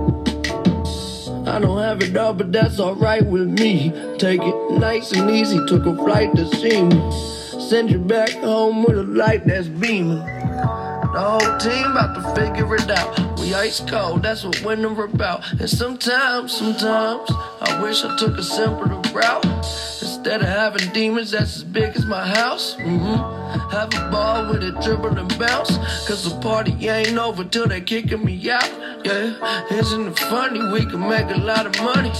[1.47, 3.91] I don't have it all, but that's alright with me.
[4.17, 5.59] Take it nice and easy.
[5.67, 7.38] Took a flight to see me.
[7.69, 10.17] Send you back home with a light that's beaming.
[10.17, 13.39] The whole team about to figure it out.
[13.39, 15.47] We ice cold, that's what winter about.
[15.51, 17.29] And sometimes, sometimes,
[17.61, 19.45] I wish I took a simpler route.
[19.45, 22.73] Instead of having demons that's as big as my house.
[22.77, 23.69] Mm-hmm.
[23.69, 25.77] Have a ball with it, dribble and bounce.
[26.07, 28.67] Cause the party ain't over till they kicking me out.
[29.05, 30.59] Yeah, isn't it funny?
[30.73, 32.11] We can make a lot of money.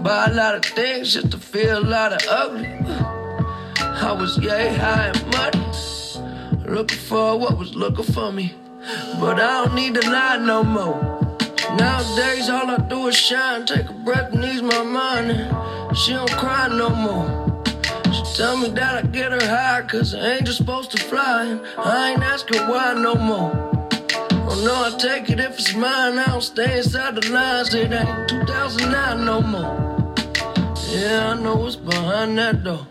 [0.00, 3.21] Buy a lot of things just to feel a lot of ugly.
[3.78, 5.62] I was yay high and muddy.
[6.70, 8.54] Looking for what was looking for me.
[9.20, 11.00] But I don't need to lie no more.
[11.76, 15.28] Nowadays, all I do is shine, take a breath and ease my mind.
[15.96, 17.62] She don't cry no more.
[18.12, 21.58] She tell me that I get her high, cause ain't just supposed to fly.
[21.78, 23.52] I ain't asking why no more.
[24.48, 26.18] Oh no, I take it if it's mine.
[26.18, 27.72] I don't stay inside the lines.
[27.74, 30.14] It ain't 2009 no more.
[30.88, 32.86] Yeah, I know what's behind that door.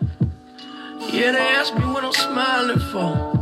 [1.10, 3.32] Yeah, they ask me what I'm smiling for.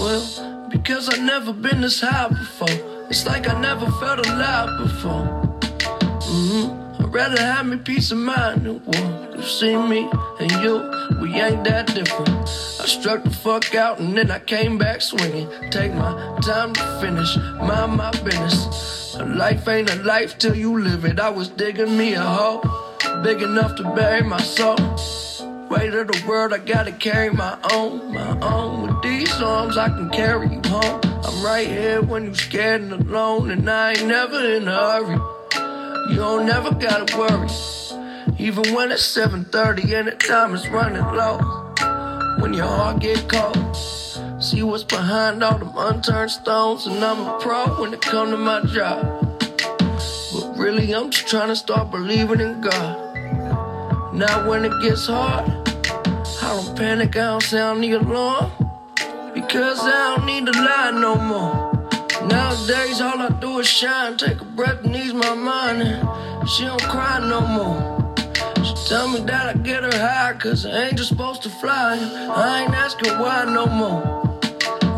[0.00, 2.68] Well, because I've never been this high before.
[3.08, 5.24] It's like I never felt alive before.
[6.20, 7.02] Mm-hmm.
[7.02, 9.36] I'd rather have me peace of mind than war.
[9.36, 10.08] You see me
[10.40, 10.78] and you,
[11.20, 12.30] we ain't that different.
[12.30, 15.48] I struck the fuck out and then I came back swinging.
[15.70, 19.14] Take my time to finish, mind my business.
[19.16, 21.20] A life ain't a life till you live it.
[21.20, 22.62] I was digging me a hole,
[23.22, 24.76] big enough to bury my soul.
[25.70, 28.86] Weight of the world, I gotta carry my own, my own.
[28.86, 31.00] With these arms, I can carry you home.
[31.24, 35.18] I'm right here when you're scared and alone, and I ain't never in a hurry.
[36.10, 37.48] You don't never gotta worry.
[38.38, 41.38] Even when it's 7:30 and the time is running low.
[42.38, 43.76] When your heart get cold,
[44.40, 48.36] see what's behind all them unturned stones, and I'm a pro when it come to
[48.36, 49.00] my job.
[50.32, 53.05] But really, I'm just trying to start believing in God.
[54.16, 55.46] Now when it gets hard,
[56.40, 58.50] I don't panic, I don't sound the alarm.
[59.34, 61.86] Because I don't need to lie no more.
[62.26, 65.82] Nowadays all I do is shine, take a breath and ease my mind.
[65.82, 68.14] And she don't cry no more.
[68.64, 71.98] She tell me that I get her high, cause an angel's supposed to fly.
[72.34, 74.02] I ain't asking why no more.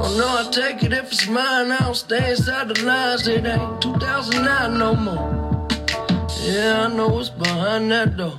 [0.01, 1.73] Oh no, I take it if it's mine.
[1.73, 3.27] I don't stay inside the lines.
[3.27, 5.67] It ain't 2009 no more.
[6.41, 8.39] Yeah, I know what's behind that door.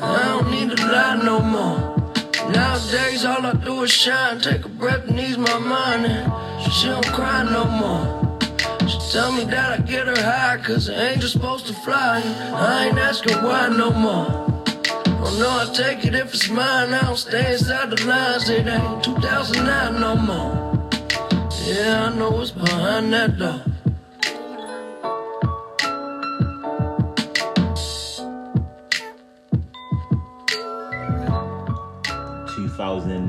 [0.00, 1.96] I don't need to lie no more.
[2.52, 6.06] Nowadays, all I do is shine, take a breath and ease my mind.
[6.06, 8.38] And she don't cry no more.
[8.88, 12.22] She tell me that I get her high, cause an angel's supposed to fly.
[12.54, 14.26] I ain't asking why no more.
[15.20, 16.94] Oh no, I take it if it's mine.
[16.94, 18.48] I don't stay inside the lines.
[18.48, 20.68] It ain't 2009 no more.
[21.66, 23.67] Yeah, I know what's behind that door.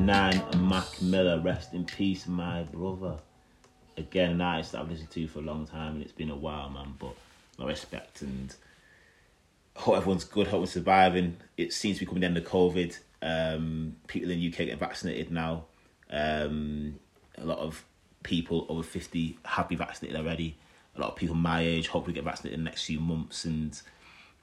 [0.10, 3.20] 2009, Mac Miller, rest in peace, my brother.
[3.96, 6.36] Again, an artist that I've listened to for a long time, and it's been a
[6.36, 6.96] while, man.
[6.98, 7.14] But
[7.60, 8.56] my respect and
[9.76, 11.38] hope everyone's good, hope we're surviving.
[11.58, 12.98] It seems to be coming down to COVID.
[13.22, 15.66] Um, people in the UK getting vaccinated now.
[16.10, 17.00] Um,
[17.38, 17.86] a lot of
[18.24, 20.58] people over 50 have been vaccinated already.
[20.96, 23.80] A lot of people my age hopefully get vaccinated in the next few months, and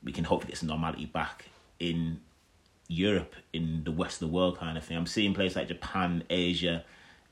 [0.04, 1.46] we can hopefully get some normality back
[1.80, 2.20] in
[2.88, 4.96] Europe, in the west of the world, kind of thing.
[4.96, 6.84] I'm seeing places like Japan, Asia,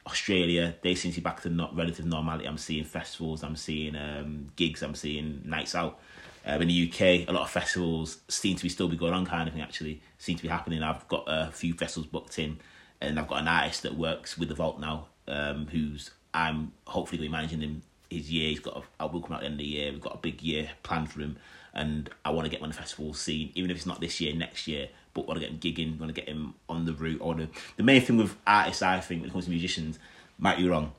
[0.06, 0.74] Australia.
[0.82, 2.46] They seem to be back to not relative normality.
[2.46, 3.42] I'm seeing festivals.
[3.42, 4.82] I'm seeing um, gigs.
[4.82, 5.98] I'm seeing nights out.
[6.46, 9.24] Um, in the UK, a lot of festivals seem to be still be going on,
[9.24, 9.62] kind of thing.
[9.62, 10.82] Actually, seem to be happening.
[10.82, 12.58] I've got a few festivals booked in,
[13.00, 17.18] and I've got an artist that works with the Vault now, um, who's I'm hopefully
[17.18, 18.50] going to be managing him his year.
[18.50, 19.92] He's got a, will come out at the end of the year.
[19.92, 21.36] We've got a big year planned for him,
[21.72, 24.34] and I want to get on the festival scene, even if it's not this year,
[24.34, 24.88] next year.
[25.14, 27.20] But want to get him gigging, want to get him on the route.
[27.20, 29.98] Or the the main thing with artists, I think, when it comes to musicians,
[30.38, 30.92] might be wrong,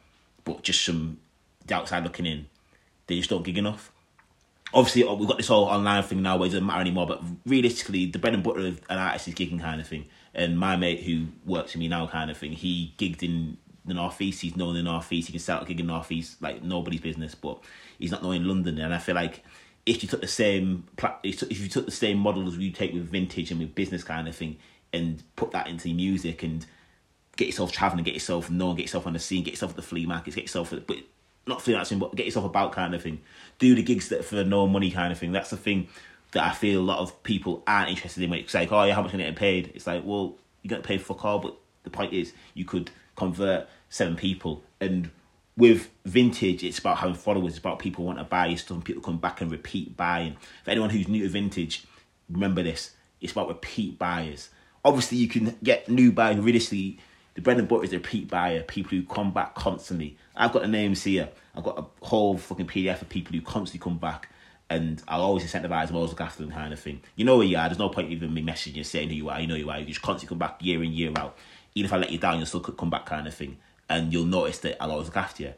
[0.44, 1.20] but just from
[1.66, 2.48] the outside looking in,
[3.08, 3.92] they just don't gig enough
[4.76, 7.24] obviously oh, we've got this whole online thing now where it doesn't matter anymore, but
[7.46, 10.06] realistically, the bread and butter of an artist is gigging kind of thing.
[10.34, 13.94] And my mate who works with me now kind of thing, he gigged in the
[13.94, 16.12] North East, he's known in the North East, he can start a gig in North
[16.12, 17.60] East like nobody's business, but
[17.98, 18.80] he's not known in London.
[18.80, 19.44] And I feel like
[19.86, 20.86] if you took the same
[21.24, 24.28] if you took the same model as you take with vintage and with business kind
[24.28, 24.58] of thing
[24.92, 26.66] and put that into music and
[27.36, 29.82] get yourself traveling, get yourself known, get yourself on the scene, get yourself at the
[29.82, 30.98] flea markets, get yourself but
[31.46, 33.22] not flea markets, but get yourself about kind of thing.
[33.60, 35.32] Do the gigs that for no money kind of thing.
[35.32, 35.88] That's the thing
[36.32, 38.34] that I feel a lot of people aren't interested in.
[38.34, 39.72] It's like, oh yeah, how much am I getting paid?
[39.76, 43.68] It's like, well, you get paid for call, but the point is you could convert
[43.90, 45.12] seven people and
[45.58, 47.54] with vintage, it's about having followers.
[47.54, 50.36] It's about people want to buy your stuff people come back and repeat buying.
[50.64, 51.86] For anyone who's new to vintage,
[52.30, 52.92] remember this:
[53.22, 54.50] it's about repeat buyers.
[54.84, 56.38] Obviously, you can get new buyers.
[56.38, 57.00] Realistically,
[57.34, 58.64] the bread and butter is a repeat buyer.
[58.64, 60.18] People who come back constantly.
[60.36, 61.30] I've got the names here.
[61.56, 64.30] I've got a whole fucking PDF of people who constantly come back,
[64.70, 67.02] and I'll always incentivize them, always look after them, kind of thing.
[67.16, 67.70] You know where you are.
[67.70, 69.40] There's no point even me messaging you saying who you are.
[69.40, 69.80] You know who you are.
[69.80, 71.38] You just constantly come back year in year out.
[71.74, 73.58] Even if I let you down, you'll still come back, kind of thing.
[73.90, 75.54] And you'll notice that I'll always look after you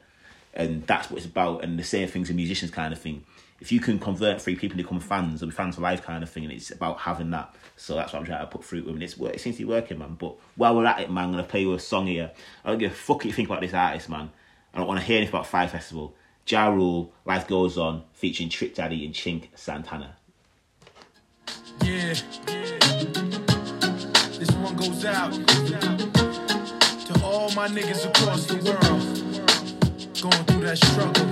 [0.58, 1.64] and that's what it's about.
[1.64, 3.24] And the same things in musicians kind of thing.
[3.62, 6.30] If you can convert three people to become fans, be fans for life kind of
[6.30, 7.56] thing, and it's about having that.
[7.76, 9.02] So that's what I'm trying to put through to them.
[9.02, 10.16] It's it seems to be working, man.
[10.20, 12.32] But while we're at it, man, I'm gonna play you a song here.
[12.66, 14.32] I don't give a fuck what you think about this artist, man.
[14.74, 16.14] I don't want to hear anything about Five Festival.
[16.48, 20.16] Ja Rule, Life Goes On, featuring Trick Daddy and Chink Santana.
[21.84, 22.14] Yeah,
[24.38, 25.97] this one goes out
[27.08, 29.00] to all my niggas across the world
[30.20, 31.24] going through that struggle,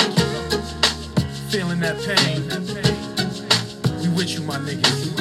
[1.52, 2.48] feeling that pain.
[4.00, 5.18] We with you, my niggas.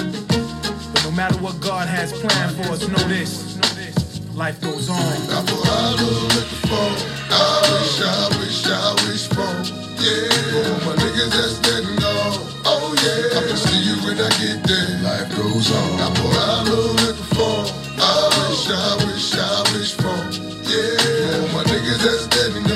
[0.92, 3.58] But no matter what God has planned for us, know this:
[4.34, 4.96] life goes on.
[4.96, 6.06] I pour out a
[6.38, 6.98] liquor phone.
[7.34, 9.64] I wish, I wish, I wish phone.
[9.98, 12.38] Yeah, all my niggas that's dead and gone.
[12.64, 15.02] Oh yeah, I can see you when I get there.
[15.02, 15.98] Life goes on.
[15.98, 17.66] I pour out a liquor phone.
[17.98, 20.23] I wish, I wish, I wish phone.
[22.04, 22.74] Yeah, all my niggas that's dead and.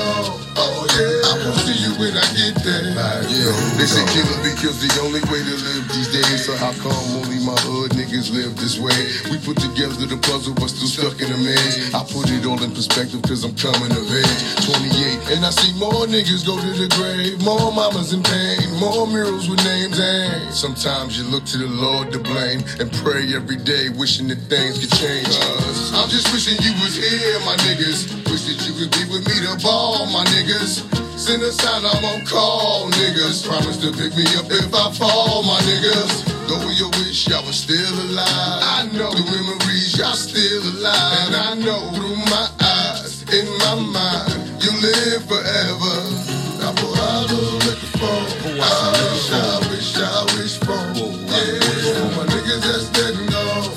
[0.59, 2.91] Oh yeah, I can see you when I get there.
[2.97, 6.47] Life yeah, they say killing because the only way to live these days.
[6.47, 8.97] So how come only my hood niggas live this way?
[9.31, 11.95] We put together the puzzle, but still stuck in a maze.
[11.95, 14.41] I put it all in perspective cause I'm coming of age.
[14.67, 17.39] 28, and I see more niggas go to the grave.
[17.45, 22.11] More mamas in pain, more murals with names and sometimes you look to the Lord
[22.13, 25.31] to blame and pray every day, wishing that things could change.
[25.31, 28.28] Cause I'm just wishing you was here, my niggas.
[28.39, 30.87] Wish that you could be with me to ball, my niggas.
[31.19, 33.43] Send a sign, I'm on call, niggas.
[33.43, 36.23] Promise to pick me up if I fall, my niggas.
[36.47, 38.63] Go with your wish, y'all was still alive.
[38.63, 41.27] I know the memories, y'all still alive.
[41.27, 45.95] And I know through my eyes, in my mind, you live forever.
[46.63, 48.55] I pour out a liquor phone.
[48.55, 49.68] I wish, I wish, I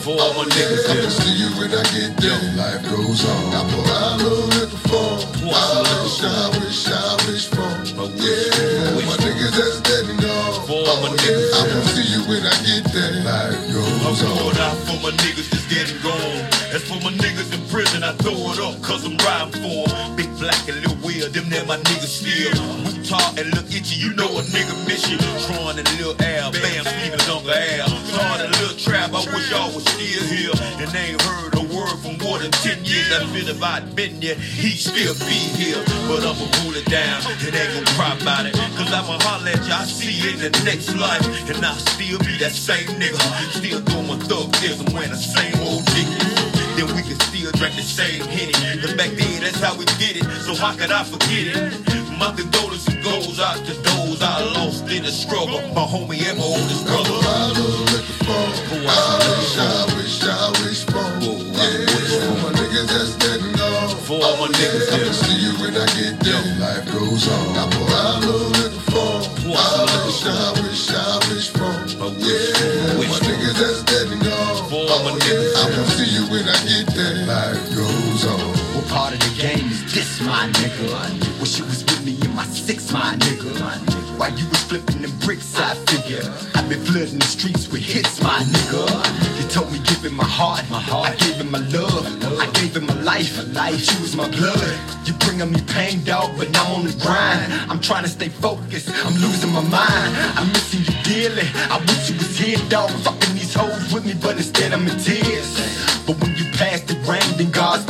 [0.01, 1.09] For all my niggas there.
[1.13, 2.41] see you when I get there.
[2.57, 3.53] Life goes on.
[3.53, 5.21] I pour out a liquor phone.
[5.45, 7.85] I wish, I wish, I wish phone.
[8.17, 10.65] Yeah, for my niggas that's dead and gone.
[10.65, 13.13] For all my niggas yeah, I can see you when I get there.
[13.21, 14.33] Life goes on.
[14.33, 14.37] I'm on.
[14.41, 16.49] poured out for my niggas that's dead and gone.
[16.73, 20.15] As for my niggas in prison, I throw it up cause I'm riding for 'em.
[20.15, 21.00] Big black and Will,
[21.33, 22.51] them there my niggas still.
[22.83, 25.17] We talk and look Itchy, you know a nigga miss you.
[25.47, 27.87] Tron and Lil Al, Bam, Stevens, Uncle Al.
[28.11, 30.51] Started a little trap, I wish y'all was still here.
[30.83, 33.11] And they ain't heard a word from more than 10 years.
[33.15, 35.79] I feel if I'd been there, he'd still be here.
[36.07, 38.55] But I'ma rule it down, and ain't gon' cry about it.
[38.75, 41.23] Cause I'ma holler at I see you in the next life.
[41.47, 43.19] And I'll still be that same nigga.
[43.55, 46.20] Still doing my thugism, wearing the same old tickets.
[46.81, 48.57] Then we can still drink the same Henny.
[48.81, 50.25] Cause back then, that's how we did it.
[50.41, 51.77] So how could I forget it?
[52.17, 55.61] My condolences goes out to those I lost in the struggle.
[55.77, 57.21] My homie and my oldest I brother.
[57.21, 58.81] a liquor phone.
[58.89, 61.21] I wish, I wish, I wish phone.
[61.53, 61.85] Yeah,
[62.17, 63.93] for my niggas that's dead and gone.
[64.01, 65.13] For all my niggas I can there.
[65.13, 66.41] see you when I get there.
[66.57, 67.61] Life goes on.
[67.61, 69.21] I pour out a liquor phone.
[69.53, 69.90] I wish,
[80.71, 81.39] nigga?
[81.39, 84.17] Wish you was with me in my six, my nigga.
[84.17, 86.23] While you was flipping them bricks, I figure.
[86.55, 88.85] I've been flooding the streets with hits, my nigga.
[89.37, 91.09] You told me give him my heart, my heart.
[91.09, 92.05] I gave him my love,
[92.39, 93.91] I gave him my life, my life.
[93.91, 94.79] You was my blood.
[95.05, 97.51] You bringing me pain, dog, but I'm on the grind.
[97.69, 98.89] I'm trying to stay focused.
[99.05, 100.11] I'm losing my mind.
[100.37, 101.47] I'm missing you dearly.
[101.73, 102.91] I wish you was here, dog.
[103.01, 105.49] Fucking these hoes with me, but instead I'm in tears.
[106.05, 107.85] But when you passed the rain, then God's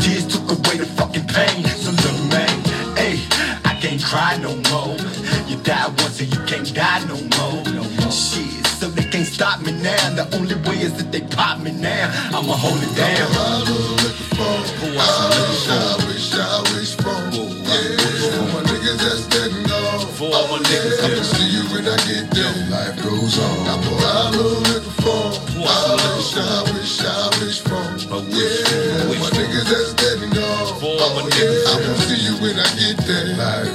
[4.11, 4.99] cry no more.
[5.47, 7.63] You died once and you can't die no more.
[7.71, 8.11] No more.
[8.11, 10.03] Shit, so they can't stop me now.
[10.19, 12.11] The only way is that they pop me now.
[12.35, 13.31] I'ma hold it down.
[13.39, 13.63] I'm
[14.03, 14.67] liquor phone.
[14.99, 17.31] I wish, I wish, I wish phone.
[17.71, 17.95] Yeah,
[18.35, 20.03] for my niggas that's dead and gone.
[20.19, 21.15] For all my niggas I there.
[21.15, 22.55] can see you when I get there.
[22.67, 23.63] Life goes on.
[23.63, 25.33] I pour out a liquor phone.
[25.63, 27.95] I wish, I wish, I wish phone.
[28.27, 30.67] Yeah, for my niggas that's dead and gone.
[30.83, 33.39] For all my niggas yeah, I can see you when I get there.
[33.39, 33.70] Life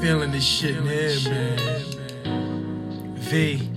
[0.00, 1.58] feeling this shit in here, man.
[3.16, 3.68] V.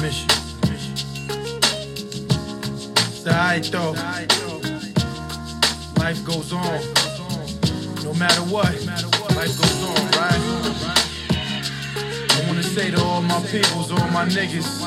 [0.00, 0.28] Miss you.
[2.96, 3.92] It's alright though.
[6.00, 6.80] Life goes on.
[8.02, 8.72] No matter what,
[9.36, 10.42] life goes on, right?
[12.30, 14.80] I wanna say to all my peoples, all my niggas,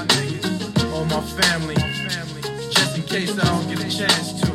[0.93, 1.75] all my family,
[2.71, 4.47] just in case I don't get a chance to.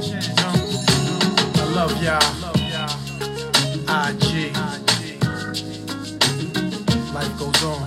[1.55, 2.41] I love y'all.
[3.89, 4.80] IG.
[7.21, 7.87] Life goes on.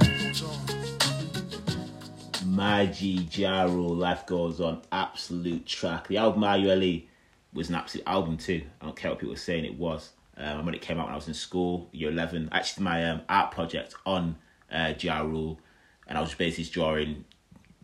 [2.93, 6.07] G Ja Rule, Life Goes On, absolute track.
[6.07, 7.07] The album IULE
[7.51, 8.61] was an absolute album too.
[8.79, 10.11] I don't care what people are saying, it was.
[10.37, 13.21] Um, when it came out when I was in school, year 11, actually my um,
[13.27, 14.35] art project on
[14.71, 15.59] uh, Ja Rule,
[16.05, 17.25] and I was basically drawing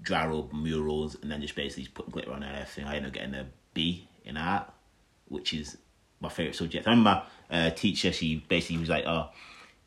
[0.08, 2.86] Ja Rule murals and then just basically putting glitter on everything.
[2.86, 4.72] I ended up getting a B in art,
[5.30, 5.80] which is
[6.20, 6.86] my favourite subject.
[6.86, 9.30] I remember my uh, teacher, she basically was like, oh,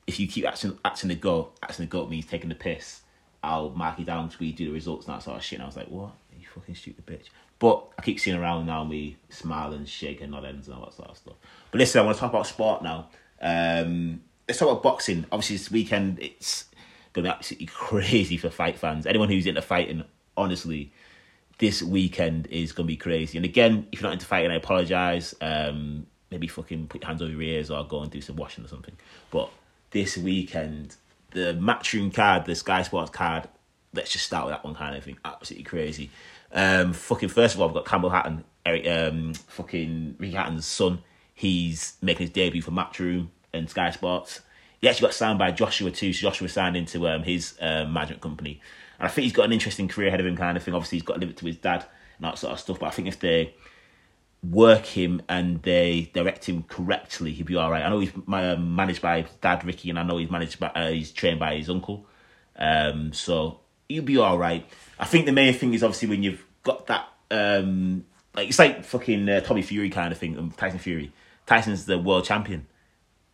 [0.07, 3.03] if you keep acting, acting the goat, acting the goat means taking the piss.
[3.43, 5.59] I'll mark you down we do the results and that sort of shit.
[5.59, 6.13] And I was like, what?
[6.39, 7.27] You fucking stupid bitch.
[7.59, 11.11] But I keep seeing around now me smiling, shaking, nod ends and all that sort
[11.11, 11.35] of stuff.
[11.71, 13.09] But listen, I want to talk about sport now.
[13.41, 15.27] Um, let's talk about boxing.
[15.31, 16.67] Obviously, this weekend it's
[17.13, 19.07] going to be absolutely crazy for fight fans.
[19.07, 20.05] Anyone who's into fighting,
[20.37, 20.93] honestly,
[21.59, 23.39] this weekend is going to be crazy.
[23.39, 25.35] And again, if you're not into fighting, I apologise.
[25.41, 28.65] Um, maybe fucking put your hands over your ears or go and do some washing
[28.65, 28.97] or something.
[29.31, 29.51] But
[29.93, 30.97] this weekend,
[31.31, 33.49] the matchroom card, the Sky Sports card,
[33.95, 35.19] let's just start with that one kind of thing.
[35.25, 36.11] Absolutely crazy.
[36.53, 41.03] Um, fucking first of all, I've got Campbell Hatton, Eric, um, fucking Ricky Hatton's son.
[41.35, 44.41] He's making his debut for Matchroom and Sky Sports.
[44.81, 46.13] He actually got signed by Joshua too.
[46.13, 48.61] So Joshua signed into um, his um, management company.
[48.99, 50.75] And I think he's got an interesting career ahead of him, kind of thing.
[50.75, 51.87] Obviously, he's got to live it to his dad
[52.19, 52.79] and that sort of stuff.
[52.81, 53.55] But I think if they
[54.43, 57.85] work him and they direct him correctly, he'll be all right.
[57.85, 60.91] I know he's uh, managed by dad Ricky, and I know he's managed by uh,
[60.91, 62.07] he's trained by his uncle.
[62.57, 64.67] Um, so he'll be all right.
[64.99, 68.85] I think the main thing is obviously when you've got that, um, like it's like
[68.85, 71.13] fucking uh, Tommy Fury kind of thing, um, Tyson Fury.
[71.47, 72.67] Tyson's the world champion,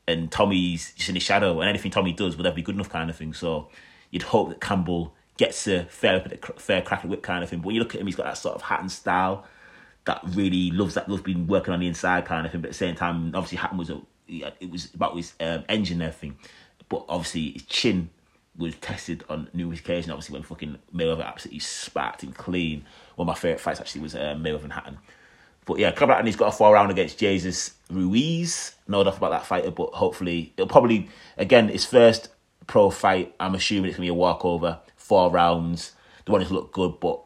[0.06, 2.90] and Tommy's just in his shadow, and anything Tommy does would never be good enough,
[2.90, 3.32] kind of thing.
[3.32, 3.68] So
[4.10, 6.20] you'd hope that Campbell gets a fair
[6.56, 7.60] fair crack at whip, kind of thing.
[7.60, 9.46] But when you look at him, he's got that sort of hat and style
[10.08, 12.62] that really loves that loves being working on the inside kind of thing.
[12.62, 16.00] But at the same time, obviously Hatton was a it was about his um, engine
[16.00, 16.38] and everything.
[16.88, 18.08] But obviously his chin
[18.56, 20.10] was tested on numerous occasions.
[20.10, 22.86] Obviously when fucking Mayweather absolutely sparked him clean.
[23.16, 24.98] One of my favourite fights actually was uh, Mayweather and Hatton.
[25.66, 28.74] But yeah, Campbell Hatton he's got a four round against Jesus Ruiz.
[28.88, 32.30] No doubt about that fighter, but hopefully it'll probably again his first
[32.66, 33.34] pro fight.
[33.38, 35.92] I'm assuming it's gonna be a walkover, four rounds.
[36.24, 37.20] The one who's looked good, but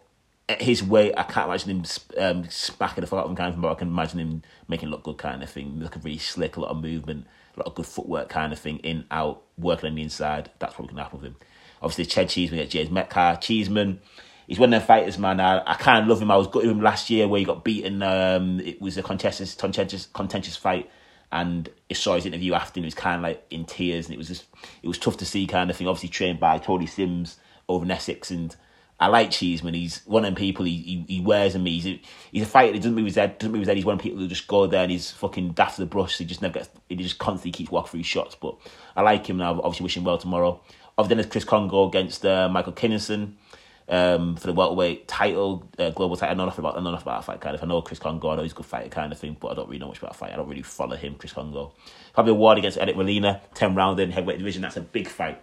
[0.61, 1.85] his way, I can't imagine him
[2.19, 4.89] um, smacking the fuck out of him kind of but I can imagine him making
[4.89, 7.27] it look good kind of thing, looking really slick, a lot of movement,
[7.57, 10.51] a lot of good footwork kind of thing, in, out, working on the inside.
[10.59, 11.37] That's probably going to happen with him.
[11.81, 13.41] Obviously, Ted Cheeseman against James Metcalf.
[13.41, 14.01] Cheeseman,
[14.47, 15.41] he's one of them fighters, man.
[15.41, 16.31] I, I kind of love him.
[16.31, 18.03] I was good with him last year where he got beaten.
[18.03, 20.91] Um, it was a contentious, contentious, contentious fight.
[21.33, 24.15] And I saw his interview after, and he was kind of like in tears, and
[24.15, 24.45] it was just,
[24.83, 25.89] it was tough to see kind of thing.
[25.89, 27.39] Obviously, trained by Tony Sims
[27.69, 28.55] over in Essex, and
[29.03, 29.75] I like Cheeseman.
[29.75, 30.65] He's one of them people.
[30.65, 31.67] He he, he wears him.
[31.67, 32.01] He's a,
[32.31, 32.75] he's a fighter.
[32.75, 33.37] He doesn't move his head.
[33.37, 33.77] Doesn't move his head.
[33.77, 36.19] He's one of the people who just go there and he's fucking daft the brush.
[36.19, 36.71] He just never gets.
[36.89, 38.37] He just constantly keeps walking through shots.
[38.37, 38.59] But
[38.95, 39.61] I like him now.
[39.61, 40.61] Obviously, wish him well tomorrow.
[40.97, 43.33] Obviously, then there's Chris Kongo against uh, Michael McKinson
[43.89, 46.35] um, for the welterweight title, uh, global title.
[46.35, 46.77] I know nothing about.
[46.77, 47.41] I know nothing about that fight.
[47.41, 47.63] Kind of.
[47.65, 48.31] I know Chris Kongo.
[48.31, 49.37] I know he's a good fighter, kind of thing.
[49.41, 50.33] But I don't really know much about that fight.
[50.33, 51.73] I don't really follow him, Chris Kongo.
[52.15, 54.63] Probably a Ward against Eric Molina, ten round in heavyweight division.
[54.63, 55.43] That's a big fight.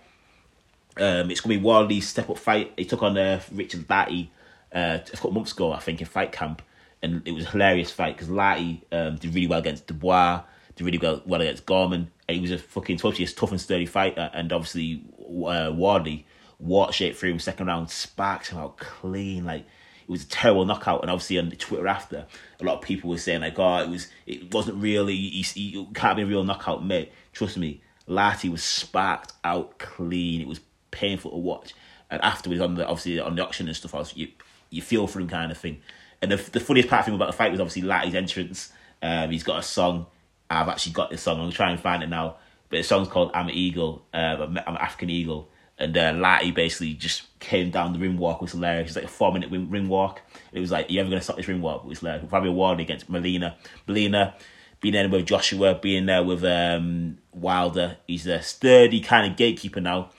[1.00, 2.74] Um, it's gonna be Wardley's step up fight.
[2.78, 4.30] He took on uh, Richard Lartey
[4.74, 6.62] uh, a couple months ago, I think, in fight camp,
[7.02, 10.44] and it was a hilarious fight because Lartey um, did really well against Dubois,
[10.76, 13.86] did really well, well against Gorman, and he was a fucking totally tough and sturdy
[13.86, 14.30] fighter.
[14.34, 16.26] And obviously, uh, Wardley
[16.60, 19.66] walked straight through him second round, sparked him out clean, like.
[20.02, 22.26] It was a terrible knockout, and obviously on Twitter after,
[22.60, 25.82] a lot of people were saying like, "Oh, it was, it wasn't really, he, he,
[25.82, 30.42] it can't be a real knockout, mate." Trust me, Lartey was sparked out clean.
[30.42, 30.62] It was
[30.92, 31.74] painful to watch.
[32.10, 34.30] And afterwards, on the obviously on the auction and stuff, I was, you
[34.70, 35.82] you feel for him kind of thing.
[36.22, 38.72] And the the funniest part of him about the fight was obviously Lartey's entrance.
[39.02, 40.08] Um, he's got a song.
[40.50, 41.36] I've actually got this song.
[41.36, 42.38] I'm gonna try and find it now.
[42.70, 45.50] But the song's called "I'm an Eagle." Uh, I'm an African Eagle.
[45.78, 48.40] And uh, Lartey basically just came down the ring walk.
[48.40, 48.88] It was hilarious.
[48.88, 50.22] It was like a four minute ring, ring walk.
[50.52, 51.86] It was like, you ever going to stop this ring walk?
[51.86, 52.00] It was.
[52.00, 53.56] Probably a warning against Molina.
[53.88, 54.36] Molina
[54.82, 57.96] being there with Joshua, being there with um, Wilder.
[58.08, 60.10] He's a sturdy kind of gatekeeper now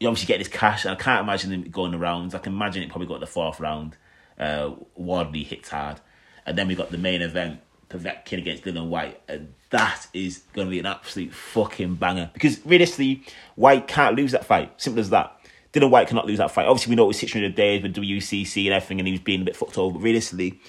[0.00, 2.34] you obviously get this cash, and I can't imagine him going the rounds.
[2.34, 3.96] I can imagine it probably got the fourth round.
[4.38, 6.00] Uh, Wardley hits hard,
[6.46, 10.66] and then we got the main event, Povetkin against Dillian Whyte, and that is going
[10.68, 12.30] to be an absolute fucking banger.
[12.32, 13.24] Because realistically,
[13.56, 14.72] Whyte can't lose that fight.
[14.80, 15.34] Simple as that.
[15.72, 16.66] Dillian Whyte cannot lose that fight.
[16.66, 19.42] Obviously, we know it was 600 days with WBC and everything, and he was being
[19.42, 19.94] a bit fucked over.
[19.94, 20.60] But realistically,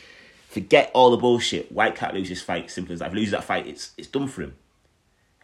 [0.48, 1.72] forget all the bullshit.
[1.72, 2.72] Whyte can't lose this fight.
[2.72, 3.08] Simple as that.
[3.08, 4.56] If he loses that fight, it's it's done for him.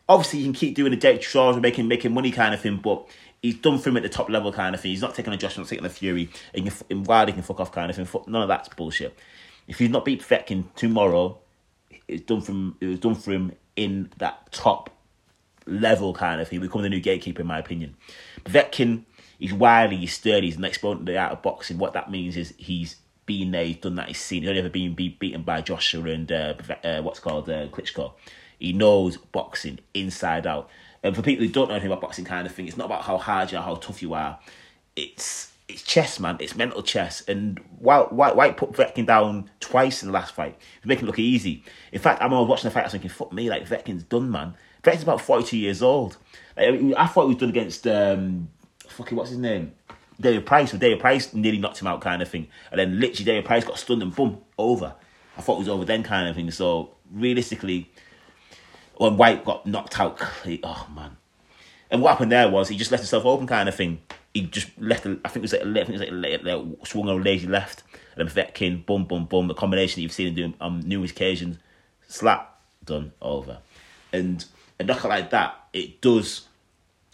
[0.09, 2.77] Obviously, you can keep doing the Jake Shaws and making making money kind of thing,
[2.77, 3.07] but
[3.45, 4.89] he's done for him at the top level kind of thing.
[4.89, 7.59] He's not taking a Josh, not taking a Fury, and can, and Wilder can fuck
[7.59, 8.07] off kind of thing.
[8.27, 9.15] None of that's bullshit.
[9.67, 11.37] If he's not beat Fetkin tomorrow,
[12.07, 14.89] it's done from it was done for him in that top
[15.67, 16.59] level kind of thing.
[16.59, 17.95] Become the new gatekeeper, in my opinion.
[18.45, 19.03] Vetkin,
[19.37, 21.77] he's wily, he's sturdy, he's an exponent art of boxing.
[21.77, 22.95] What that means is he's
[23.27, 24.41] been there, he's done that, he's seen.
[24.41, 28.13] He's only ever been beat, beaten by Joshua and uh, uh, what's called uh, Klitschko.
[28.57, 30.69] He knows boxing inside out.
[31.05, 33.03] And for people who don't know anything about boxing, kind of thing, it's not about
[33.03, 34.39] how hard you are, how tough you are.
[34.95, 36.37] It's it's chess, man.
[36.39, 37.21] It's mental chess.
[37.27, 40.57] And Whyte Whyte, Whyte put Vetkin down twice in the last fight.
[40.81, 41.63] He's making it look easy.
[41.91, 42.81] In fact, I'm always watching the fight.
[42.81, 44.55] I was thinking, fuck me, like Vetkin's done, man.
[44.83, 46.17] Vetkin's about 42 years old.
[46.57, 48.49] Like, I thought he was done against um,
[48.87, 49.73] fucking what's his name?
[50.19, 52.47] David Price, so David Price nearly knocked him out, kind of thing.
[52.71, 54.95] And then literally David Price got stunned and boom, over.
[55.37, 56.49] I thought it was over then, kind of thing.
[56.49, 57.91] So realistically,
[58.97, 60.21] when Whyte got knocked out,
[60.63, 61.17] oh man.
[61.91, 64.01] And what happened there was he just left himself open, kind of thing.
[64.33, 65.05] He just left.
[65.05, 67.83] I think it was like, a le- I think it was like, a lazy left,
[68.15, 69.47] and then Vetkin, boom, boom, boom.
[69.47, 71.57] The combination that you've seen him doing on numerous occasions,
[72.07, 73.59] slap, done, over.
[74.11, 74.43] And
[74.79, 76.47] a knockout like that, it does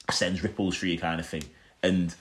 [0.09, 1.43] sends ripples through you, kind of thing.
[1.83, 2.13] And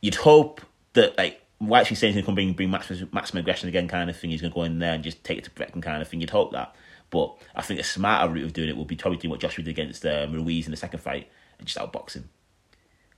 [0.00, 0.60] you'd hope
[0.92, 4.16] that like Whyte's been saying he's to bring bring maximum, maximum aggression again, kind of
[4.16, 4.30] thing.
[4.30, 6.20] He's to go in there and just take it to Vetkin, kind of thing.
[6.20, 6.74] You'd hope that.
[7.10, 9.64] But I think a smarter route of doing it would be probably doing what Joshua
[9.64, 11.28] did against um, Ruiz in the second fight
[11.58, 12.28] and just outbox him.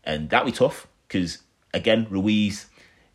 [0.05, 1.39] And that'd be tough because,
[1.72, 2.66] again, Ruiz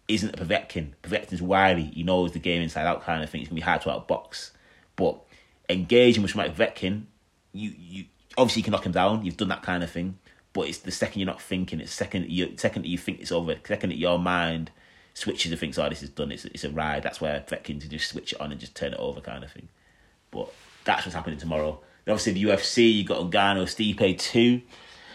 [0.08, 0.94] isn't a Povetkin.
[1.02, 1.84] Povetkin's wily.
[1.84, 3.42] He knows the game inside out kind of thing.
[3.42, 4.52] It's going to be hard to outbox.
[4.96, 5.22] But
[5.70, 7.04] engaging with somebody Povetkin,
[7.54, 8.06] you, you
[8.38, 9.24] obviously you can knock him down.
[9.24, 10.18] You've done that kind of thing.
[10.54, 13.32] But it's the second you're not thinking, it's second you second that you think it's
[13.32, 14.70] over, second that your mind
[15.16, 17.02] switches and thinks, oh, this is done, it's, it's a ride.
[17.02, 19.52] That's where Povetkin to just switch it on and just turn it over kind of
[19.52, 19.70] thing.
[20.34, 20.54] But
[20.84, 21.80] that's what's happening tomorrow.
[22.08, 24.62] Obviously, the UFC, you've got Ngannou, Stipe too.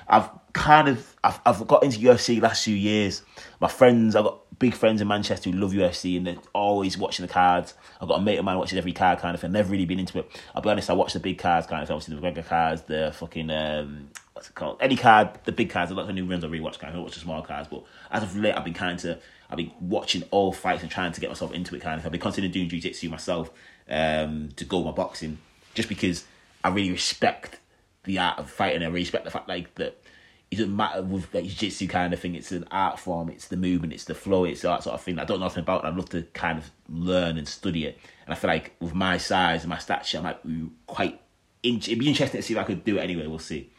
[0.09, 3.23] I've kind of I've, I've got into UFC last few years.
[3.61, 7.27] My friends, I've got big friends in Manchester who love UFC and they're always watching
[7.27, 7.75] the cards.
[8.01, 9.53] I've got a mate of mine watches every card kind of thing.
[9.53, 10.43] Never really been into it.
[10.55, 11.95] I'll be honest, I watch the big cards kind of thing.
[11.95, 14.79] Obviously, the regular cards, the fucking um, what's it called?
[14.81, 15.91] Any card, the big cards.
[15.91, 17.01] A lot of new runs I really watch kind of.
[17.01, 19.73] I watch the small cards, but as of late, I've been kind of I've been
[19.81, 22.07] watching all fights and trying to get myself into it kind of.
[22.07, 23.51] I've been considering doing jiu-jitsu myself
[23.89, 25.39] um, to go my boxing
[25.75, 26.25] just because
[26.65, 27.59] I really respect
[28.05, 28.83] the art of fighting.
[28.83, 30.03] I really respect the fact like that
[30.51, 32.35] it doesn't matter with like jiu-jitsu kind of thing.
[32.35, 33.29] It's an art form.
[33.29, 33.93] It's the movement.
[33.93, 34.45] It's the flow.
[34.45, 35.19] It's that sort of thing.
[35.19, 35.85] I don't know nothing about.
[35.85, 35.89] It.
[35.89, 37.99] I'd love to kind of learn and study it.
[38.27, 41.21] And I feel like with my size and my stature, I might be quite.
[41.63, 43.27] In- it'd be interesting to see if I could do it anyway.
[43.27, 43.71] We'll see.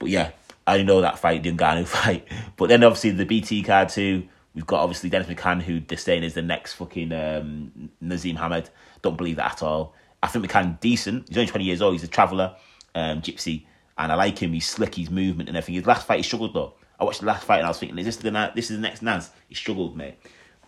[0.00, 0.32] But yeah,
[0.66, 2.26] I know that fight, the Ngannou fight.
[2.56, 4.28] But then obviously the BT card too.
[4.54, 8.70] We've got obviously Dennis McCann, who they're saying is the next fucking um, Naseem Hamed.
[9.02, 9.94] Don't believe that at all.
[10.22, 11.28] I think McCann decent.
[11.28, 11.94] He's only twenty years old.
[11.94, 12.56] He's a traveller,
[12.94, 13.66] um, gypsy,
[13.98, 14.52] and I like him.
[14.52, 14.94] He's slick.
[14.94, 15.74] He's movement and everything.
[15.74, 16.74] His last fight he struggled though.
[16.98, 18.82] I watched the last fight and I was thinking, is this the this is the
[18.82, 19.30] next Naz?
[19.48, 20.16] He struggled, mate.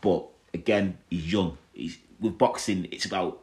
[0.01, 1.57] But again, he's young.
[1.73, 2.89] He's with boxing.
[2.91, 3.43] It's about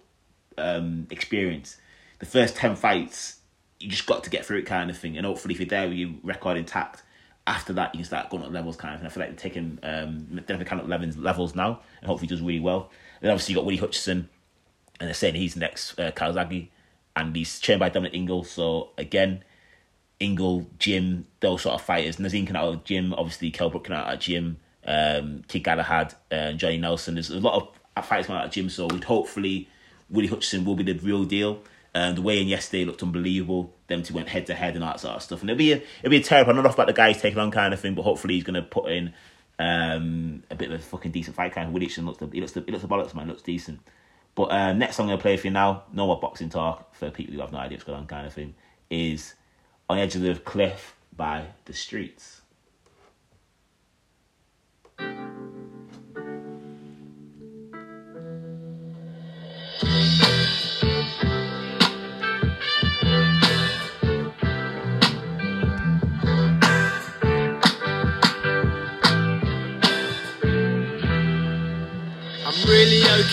[0.58, 1.78] um, experience.
[2.20, 3.40] The first ten fights,
[3.80, 5.18] you just got to get through it, kind of thing.
[5.18, 7.04] And hopefully, if you're there with your record intact,
[7.46, 9.08] after that you can start going up levels, kind of thing.
[9.08, 12.42] I feel like they're taking um, definitely kind of levels levels now, and hopefully does
[12.42, 12.90] really well.
[13.22, 14.30] Then obviously you got Woody Hutchison,
[15.00, 16.12] and they're saying he's next uh,
[17.16, 18.44] and he's trained by Dominic Ingle.
[18.44, 19.44] So again,
[20.20, 22.18] Ingle, gym, those sort of fighters.
[22.18, 26.16] Naseem can out of gym, obviously Kell Brook can out of gym, um, Kid Galahad,
[26.32, 27.16] and Johnny Nelson.
[27.16, 29.70] There's a lot of fighters coming out of gym, so we'd hopefully
[30.10, 31.62] Woody Hutchison will be the real deal.
[31.96, 33.76] And the way in yesterday looked unbelievable.
[33.88, 35.42] Them two went head to head and all that sort of stuff.
[35.42, 36.52] And it'll be a it'll be a terrible.
[36.52, 38.64] I'm not off about the guys taking on kind of thing, but hopefully he's gonna
[38.64, 39.14] put in
[39.60, 41.54] um, a bit of a fucking decent fight.
[41.54, 43.80] Kind of Hutchison looks the, he looks the, he looks the bollocks man, looks decent.
[44.36, 47.12] But um, next song I'm gonna play for you now, no more boxing talk for
[47.12, 48.56] people who have no idea what's going on, kind of thing,
[48.90, 49.36] is
[49.88, 52.42] "On the Edge of the Cliff" by The Streets.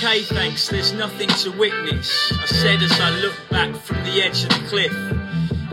[0.03, 0.69] Okay, thanks.
[0.69, 2.33] There's nothing to witness.
[2.33, 4.93] I said as I looked back from the edge of the cliff.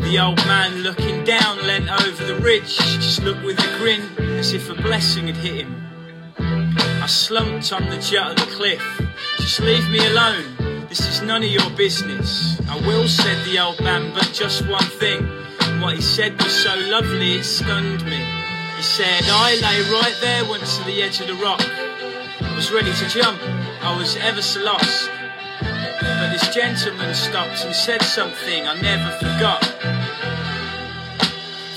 [0.01, 4.01] The old man looking down leant over the ridge, just looked with a grin
[4.37, 5.81] as if a blessing had hit him.
[6.37, 8.83] I slumped on the jut of the cliff.
[9.37, 10.87] Just leave me alone.
[10.89, 12.59] This is none of your business.
[12.69, 15.25] I will, said the old man, but just one thing.
[15.79, 18.19] What he said was so lovely, it stunned me.
[18.75, 21.63] He said, I lay right there, went to the edge of the rock
[22.39, 23.39] I was ready to jump.
[23.87, 25.09] I was ever so lost.
[25.61, 29.63] But this gentleman stopped and said something I never forgot.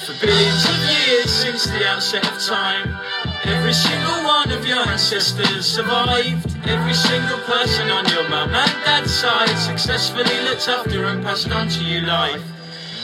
[0.02, 2.98] For billions of years since the outset of time,
[3.44, 6.50] every single one of your ancestors survived.
[6.66, 11.68] Every single person on your mum and dad's side successfully looked after and passed on
[11.68, 12.42] to you life.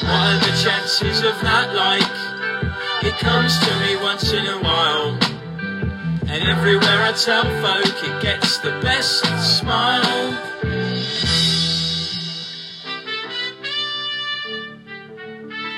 [0.02, 2.14] What are the chances of that like?
[3.07, 5.25] It comes to me once in a while.
[6.28, 9.24] And everywhere I tell folk, it gets the best
[9.58, 10.36] smile.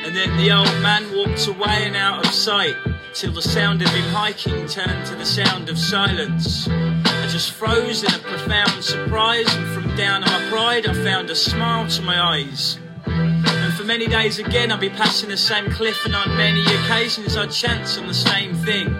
[0.04, 2.76] And then the old man walked away and out of sight,
[3.12, 6.66] till the sound of him hiking turned to the sound of silence.
[6.68, 11.28] I just froze in a profound surprise, and from down on my pride, I found
[11.28, 12.78] a smile to my eyes.
[13.04, 17.36] And for many days again, I'd be passing the same cliff, and on many occasions,
[17.36, 18.96] I'd chance on the same thing.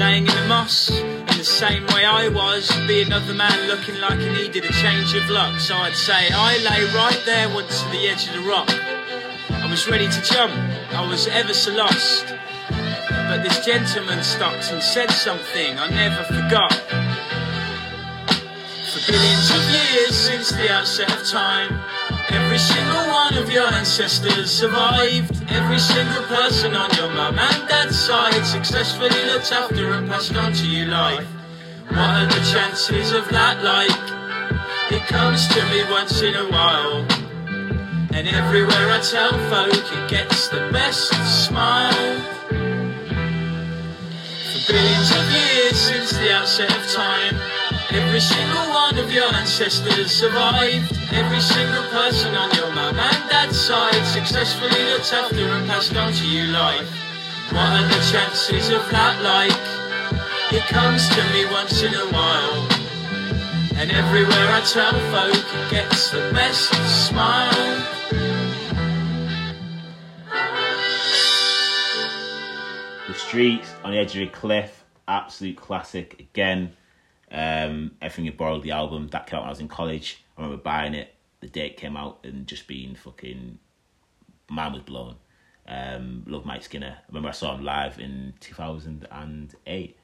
[0.00, 0.88] Laying in the moss.
[0.88, 5.14] In the same way I was, be another man looking like he needed a change
[5.14, 5.60] of luck.
[5.60, 8.70] So I'd say, I lay right there once to the edge of the rock.
[9.50, 10.54] I was ready to jump,
[10.92, 12.24] I was ever so lost.
[13.28, 16.72] But this gentleman stopped and said something I never forgot.
[18.92, 21.78] For billions of years since the outset of time,
[22.32, 25.42] every single one of your ancestors survived.
[25.50, 30.52] Every single person on your mum and dad's side successfully looked after and passed on
[30.52, 31.26] to you life.
[31.88, 34.10] What are the chances of that like?
[34.90, 37.06] It comes to me once in a while.
[38.12, 41.10] And everywhere I tell folk, it gets the best
[41.46, 42.20] smile.
[44.50, 47.36] For billions of years since the outset of time,
[47.90, 50.98] every single one of your ancestors survived.
[51.12, 56.12] Every single person on your mum and dad's side successfully looked after and passed on
[56.12, 56.88] to you life.
[57.50, 59.80] What are the chances of that like?
[60.52, 62.68] It comes to me once in a while.
[63.76, 66.70] And everywhere I tell folk, it gets the best
[67.08, 67.86] smile.
[73.06, 76.72] The Streets on the Edge of a Cliff, absolute classic again.
[77.30, 80.24] Um, Everything Is Borrowed, the album, that came out when I was in college.
[80.36, 83.58] I remember buying it the day it came out and just being fucking.
[84.50, 85.16] Man was blown.
[85.66, 86.98] Um, love Mike Skinner.
[86.98, 89.96] I remember I saw him live in 2008.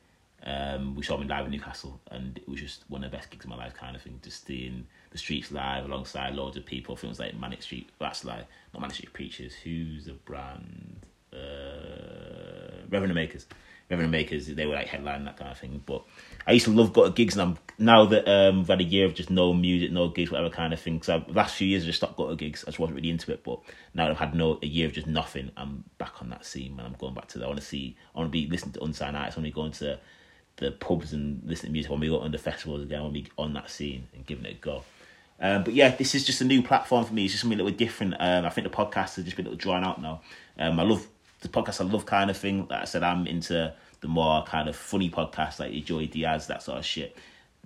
[0.45, 3.31] Um, we saw him live in Newcastle, and it was just one of the best
[3.31, 4.21] gigs of my life, kind of thing.
[4.23, 6.95] Just seeing the streets live alongside loads of people.
[6.95, 9.55] Things like Manic Street, that's like not Manic Street Preachers.
[9.55, 11.05] Who's the brand?
[11.33, 13.47] Uh, Revenue Makers.
[13.91, 14.47] Revenue Makers.
[14.47, 15.83] They were like headline that kind of thing.
[15.85, 16.05] But
[16.47, 18.85] I used to love go to gigs, and I'm now that um, I've had a
[18.85, 21.03] year of just no music, no gigs, whatever kind of thing.
[21.03, 22.65] So last few years, I just stopped going to gigs.
[22.65, 23.43] I just wasn't really into it.
[23.45, 23.61] But
[23.95, 26.87] now I've had no a year of just nothing, I'm back on that scene, man.
[26.87, 27.45] I'm going back to that.
[27.45, 27.97] I want to see.
[28.15, 29.37] I want to be listening to unsigned artists.
[29.37, 29.99] I want to be going to
[30.57, 31.91] the pubs and listening to music.
[31.91, 33.01] I want to be going to the festivals again.
[33.01, 34.85] I want to be on that scene and giving it a go.
[35.39, 37.25] Um, but yeah, this is just a new platform for me.
[37.25, 38.15] It's just something a little different.
[38.19, 40.23] Um, I think the podcast has just been a little drawn out now.
[40.59, 41.07] Um, I love
[41.41, 41.81] the podcast.
[41.81, 42.67] I love kind of thing.
[42.69, 46.63] Like I said, I'm into the more kind of funny podcasts like Joey Diaz, that
[46.63, 47.17] sort of shit.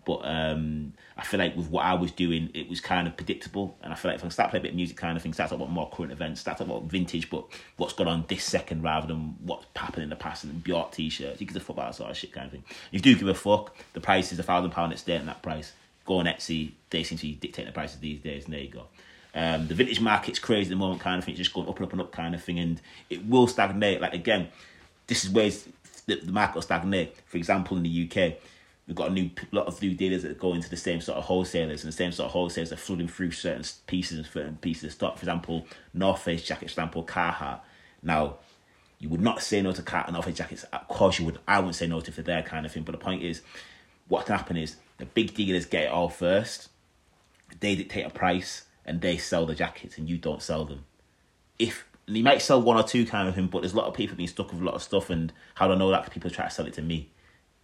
[0.06, 3.76] But um, I feel like with what I was doing, it was kind of predictable.
[3.82, 5.34] And I feel like if I start playing a bit of music kind of thing,
[5.34, 7.44] start talking about more current events, start talking about vintage, but
[7.76, 11.40] what's gone on this second rather than what's happened in the past and Bjork t-shirts.
[11.40, 12.64] You give a fuck about that sort of shit kind of thing.
[12.66, 15.26] If you do give a fuck, the price is a thousand pound, it's staying at
[15.26, 15.72] that price.
[16.06, 18.70] Go on Etsy, they seem to be dictating the prices these days, and there you
[18.70, 18.86] go.
[19.34, 21.32] Um, the vintage market's crazy at the moment, kind of thing.
[21.32, 24.00] It's just going up and up and up, kind of thing, and it will stagnate.
[24.00, 24.48] Like again,
[25.06, 25.50] this is where
[26.16, 27.16] the, market will stagnate.
[27.26, 28.34] For example, in the UK,
[28.86, 31.24] we've got a new lot of new dealers that go into the same sort of
[31.24, 34.84] wholesalers, and the same sort of wholesalers are flooding through certain pieces and certain pieces
[34.84, 35.16] of stock.
[35.16, 37.60] For example, North Face jackets, for example, Carhartt.
[38.02, 38.36] Now,
[38.98, 40.64] you would not say no to and North Face jackets.
[40.64, 41.38] Of course, you would.
[41.48, 42.82] I wouldn't say no to their kind of thing.
[42.82, 43.42] But the point is,
[44.08, 46.68] what can happen is the big dealers get it all first.
[47.60, 50.84] They dictate a price and they sell the jackets, and you don't sell them.
[51.58, 53.86] If and you might sell one or two kind of him, but there's a lot
[53.86, 56.10] of people being stuck with a lot of stuff, and how do I know that?
[56.10, 57.08] people try to sell it to me,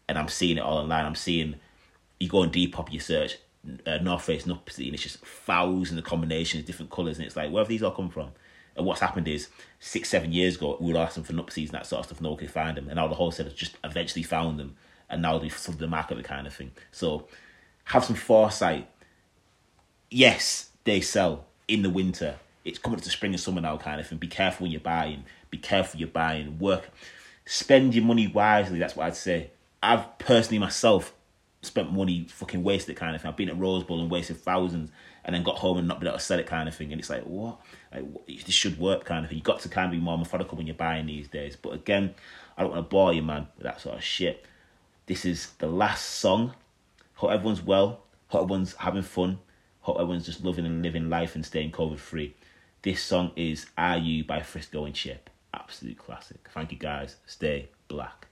[0.09, 1.05] and I'm seeing it all online.
[1.05, 1.57] I'm seeing
[2.21, 3.39] you go on Depop, you search
[3.85, 7.51] uh, North Face, Nuptse, and it's just thousands of combinations, different colours, and it's like,
[7.51, 8.31] where have these all come from?
[8.77, 9.49] And what's happened is
[9.81, 12.21] six, seven years ago, we would ask them for Nuptses and that sort of stuff,
[12.21, 14.77] no one could find them, and now the wholesalers just eventually found them,
[15.11, 16.71] and now they've sold the market, the kind of thing.
[16.93, 17.27] So
[17.83, 18.89] have some foresight.
[20.09, 22.39] Yes, they sell in the winter.
[22.67, 24.19] It's coming to spring and summer now, kind of thing.
[24.19, 25.25] Be careful when you're buying.
[25.51, 26.59] Be careful you're buying.
[26.59, 26.91] Work,
[27.45, 28.81] spend your money wisely.
[28.81, 29.51] That's what I'd say.
[29.83, 31.15] I've personally myself
[31.63, 33.29] spent money fucking wasted kind of thing.
[33.29, 34.91] I've been at Rose Bowl and wasted thousands,
[35.25, 36.91] and then got home and not been able to sell it kind of thing.
[36.91, 37.61] And it's like what?
[37.95, 39.39] Like this should work kind of thing.
[39.39, 41.55] You got to kind of be more methodical when you're buying these days.
[41.55, 42.15] But again,
[42.57, 44.45] I don't want to bore you, man, with that sort of shit.
[45.07, 46.55] This is the last song.
[47.15, 48.01] Hope everyone's well.
[48.27, 49.39] Hope everyone's having fun.
[49.83, 52.35] Hope everyone's just loving and living life and staying COVID free.
[52.83, 55.29] This song is Are You by Frisco and Chip.
[55.53, 56.49] Absolute classic.
[56.55, 57.17] Thank you guys.
[57.27, 58.26] Stay black.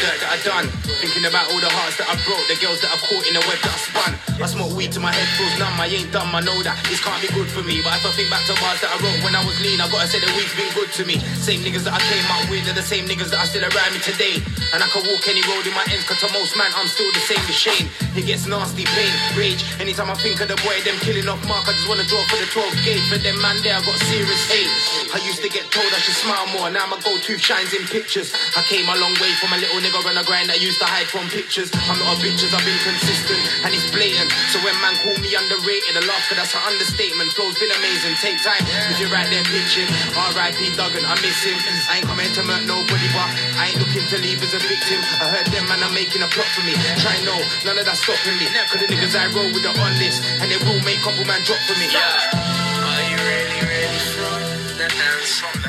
[0.00, 2.88] Dirt that I've done, thinking about all the hearts that I've broke, the girls that
[2.88, 4.12] I've caught in the web that I spun.
[4.40, 5.76] I smoke weed till my head feels numb.
[5.76, 7.84] I ain't dumb, I know that this can't be good for me.
[7.84, 9.86] But if I think back to bars that I wrote when I was lean, I
[9.92, 11.20] gotta say the weed's been good to me.
[11.36, 13.92] Same niggas that I came out with are the same niggas that are still around
[13.92, 14.40] me today.
[14.72, 17.12] And I can walk any road in my ends, cause to most man, I'm still
[17.12, 17.86] the same as Shane.
[18.18, 19.62] It gets nasty, pain, rage.
[19.78, 22.38] Anytime I think of the boy, them killing off Mark, I just wanna draw for
[22.42, 23.04] the 12 gate.
[23.06, 24.66] For them man there, I got serious hate.
[25.14, 28.34] I used to get told I should smile more, now my go-to shines in pictures.
[28.58, 30.90] I came a long way from a little nigga on the grind that used to
[30.90, 31.70] hide from pictures.
[31.86, 34.34] I'm not a bitches, I've been consistent, and it's blatant.
[34.50, 37.30] So when man call me underrated, I laugh, cause that's an understatement.
[37.38, 39.86] Flow's been amazing, take time if you're right there pitching.
[40.18, 40.74] R.I.P.
[40.74, 41.54] Duggan, I miss him.
[41.86, 44.98] I ain't coming to murk nobody, but I ain't looking to leave as a victim.
[45.22, 46.74] I heard them man are making a plot for me.
[46.98, 48.48] Try no, none of stop for me.
[48.52, 51.24] Now, Cause the niggas I roll with are on list, and they will make couple
[51.24, 51.88] man drop for me.
[51.92, 52.00] Yeah.
[52.32, 54.40] Are you really, really strong?
[54.78, 55.59] That answer.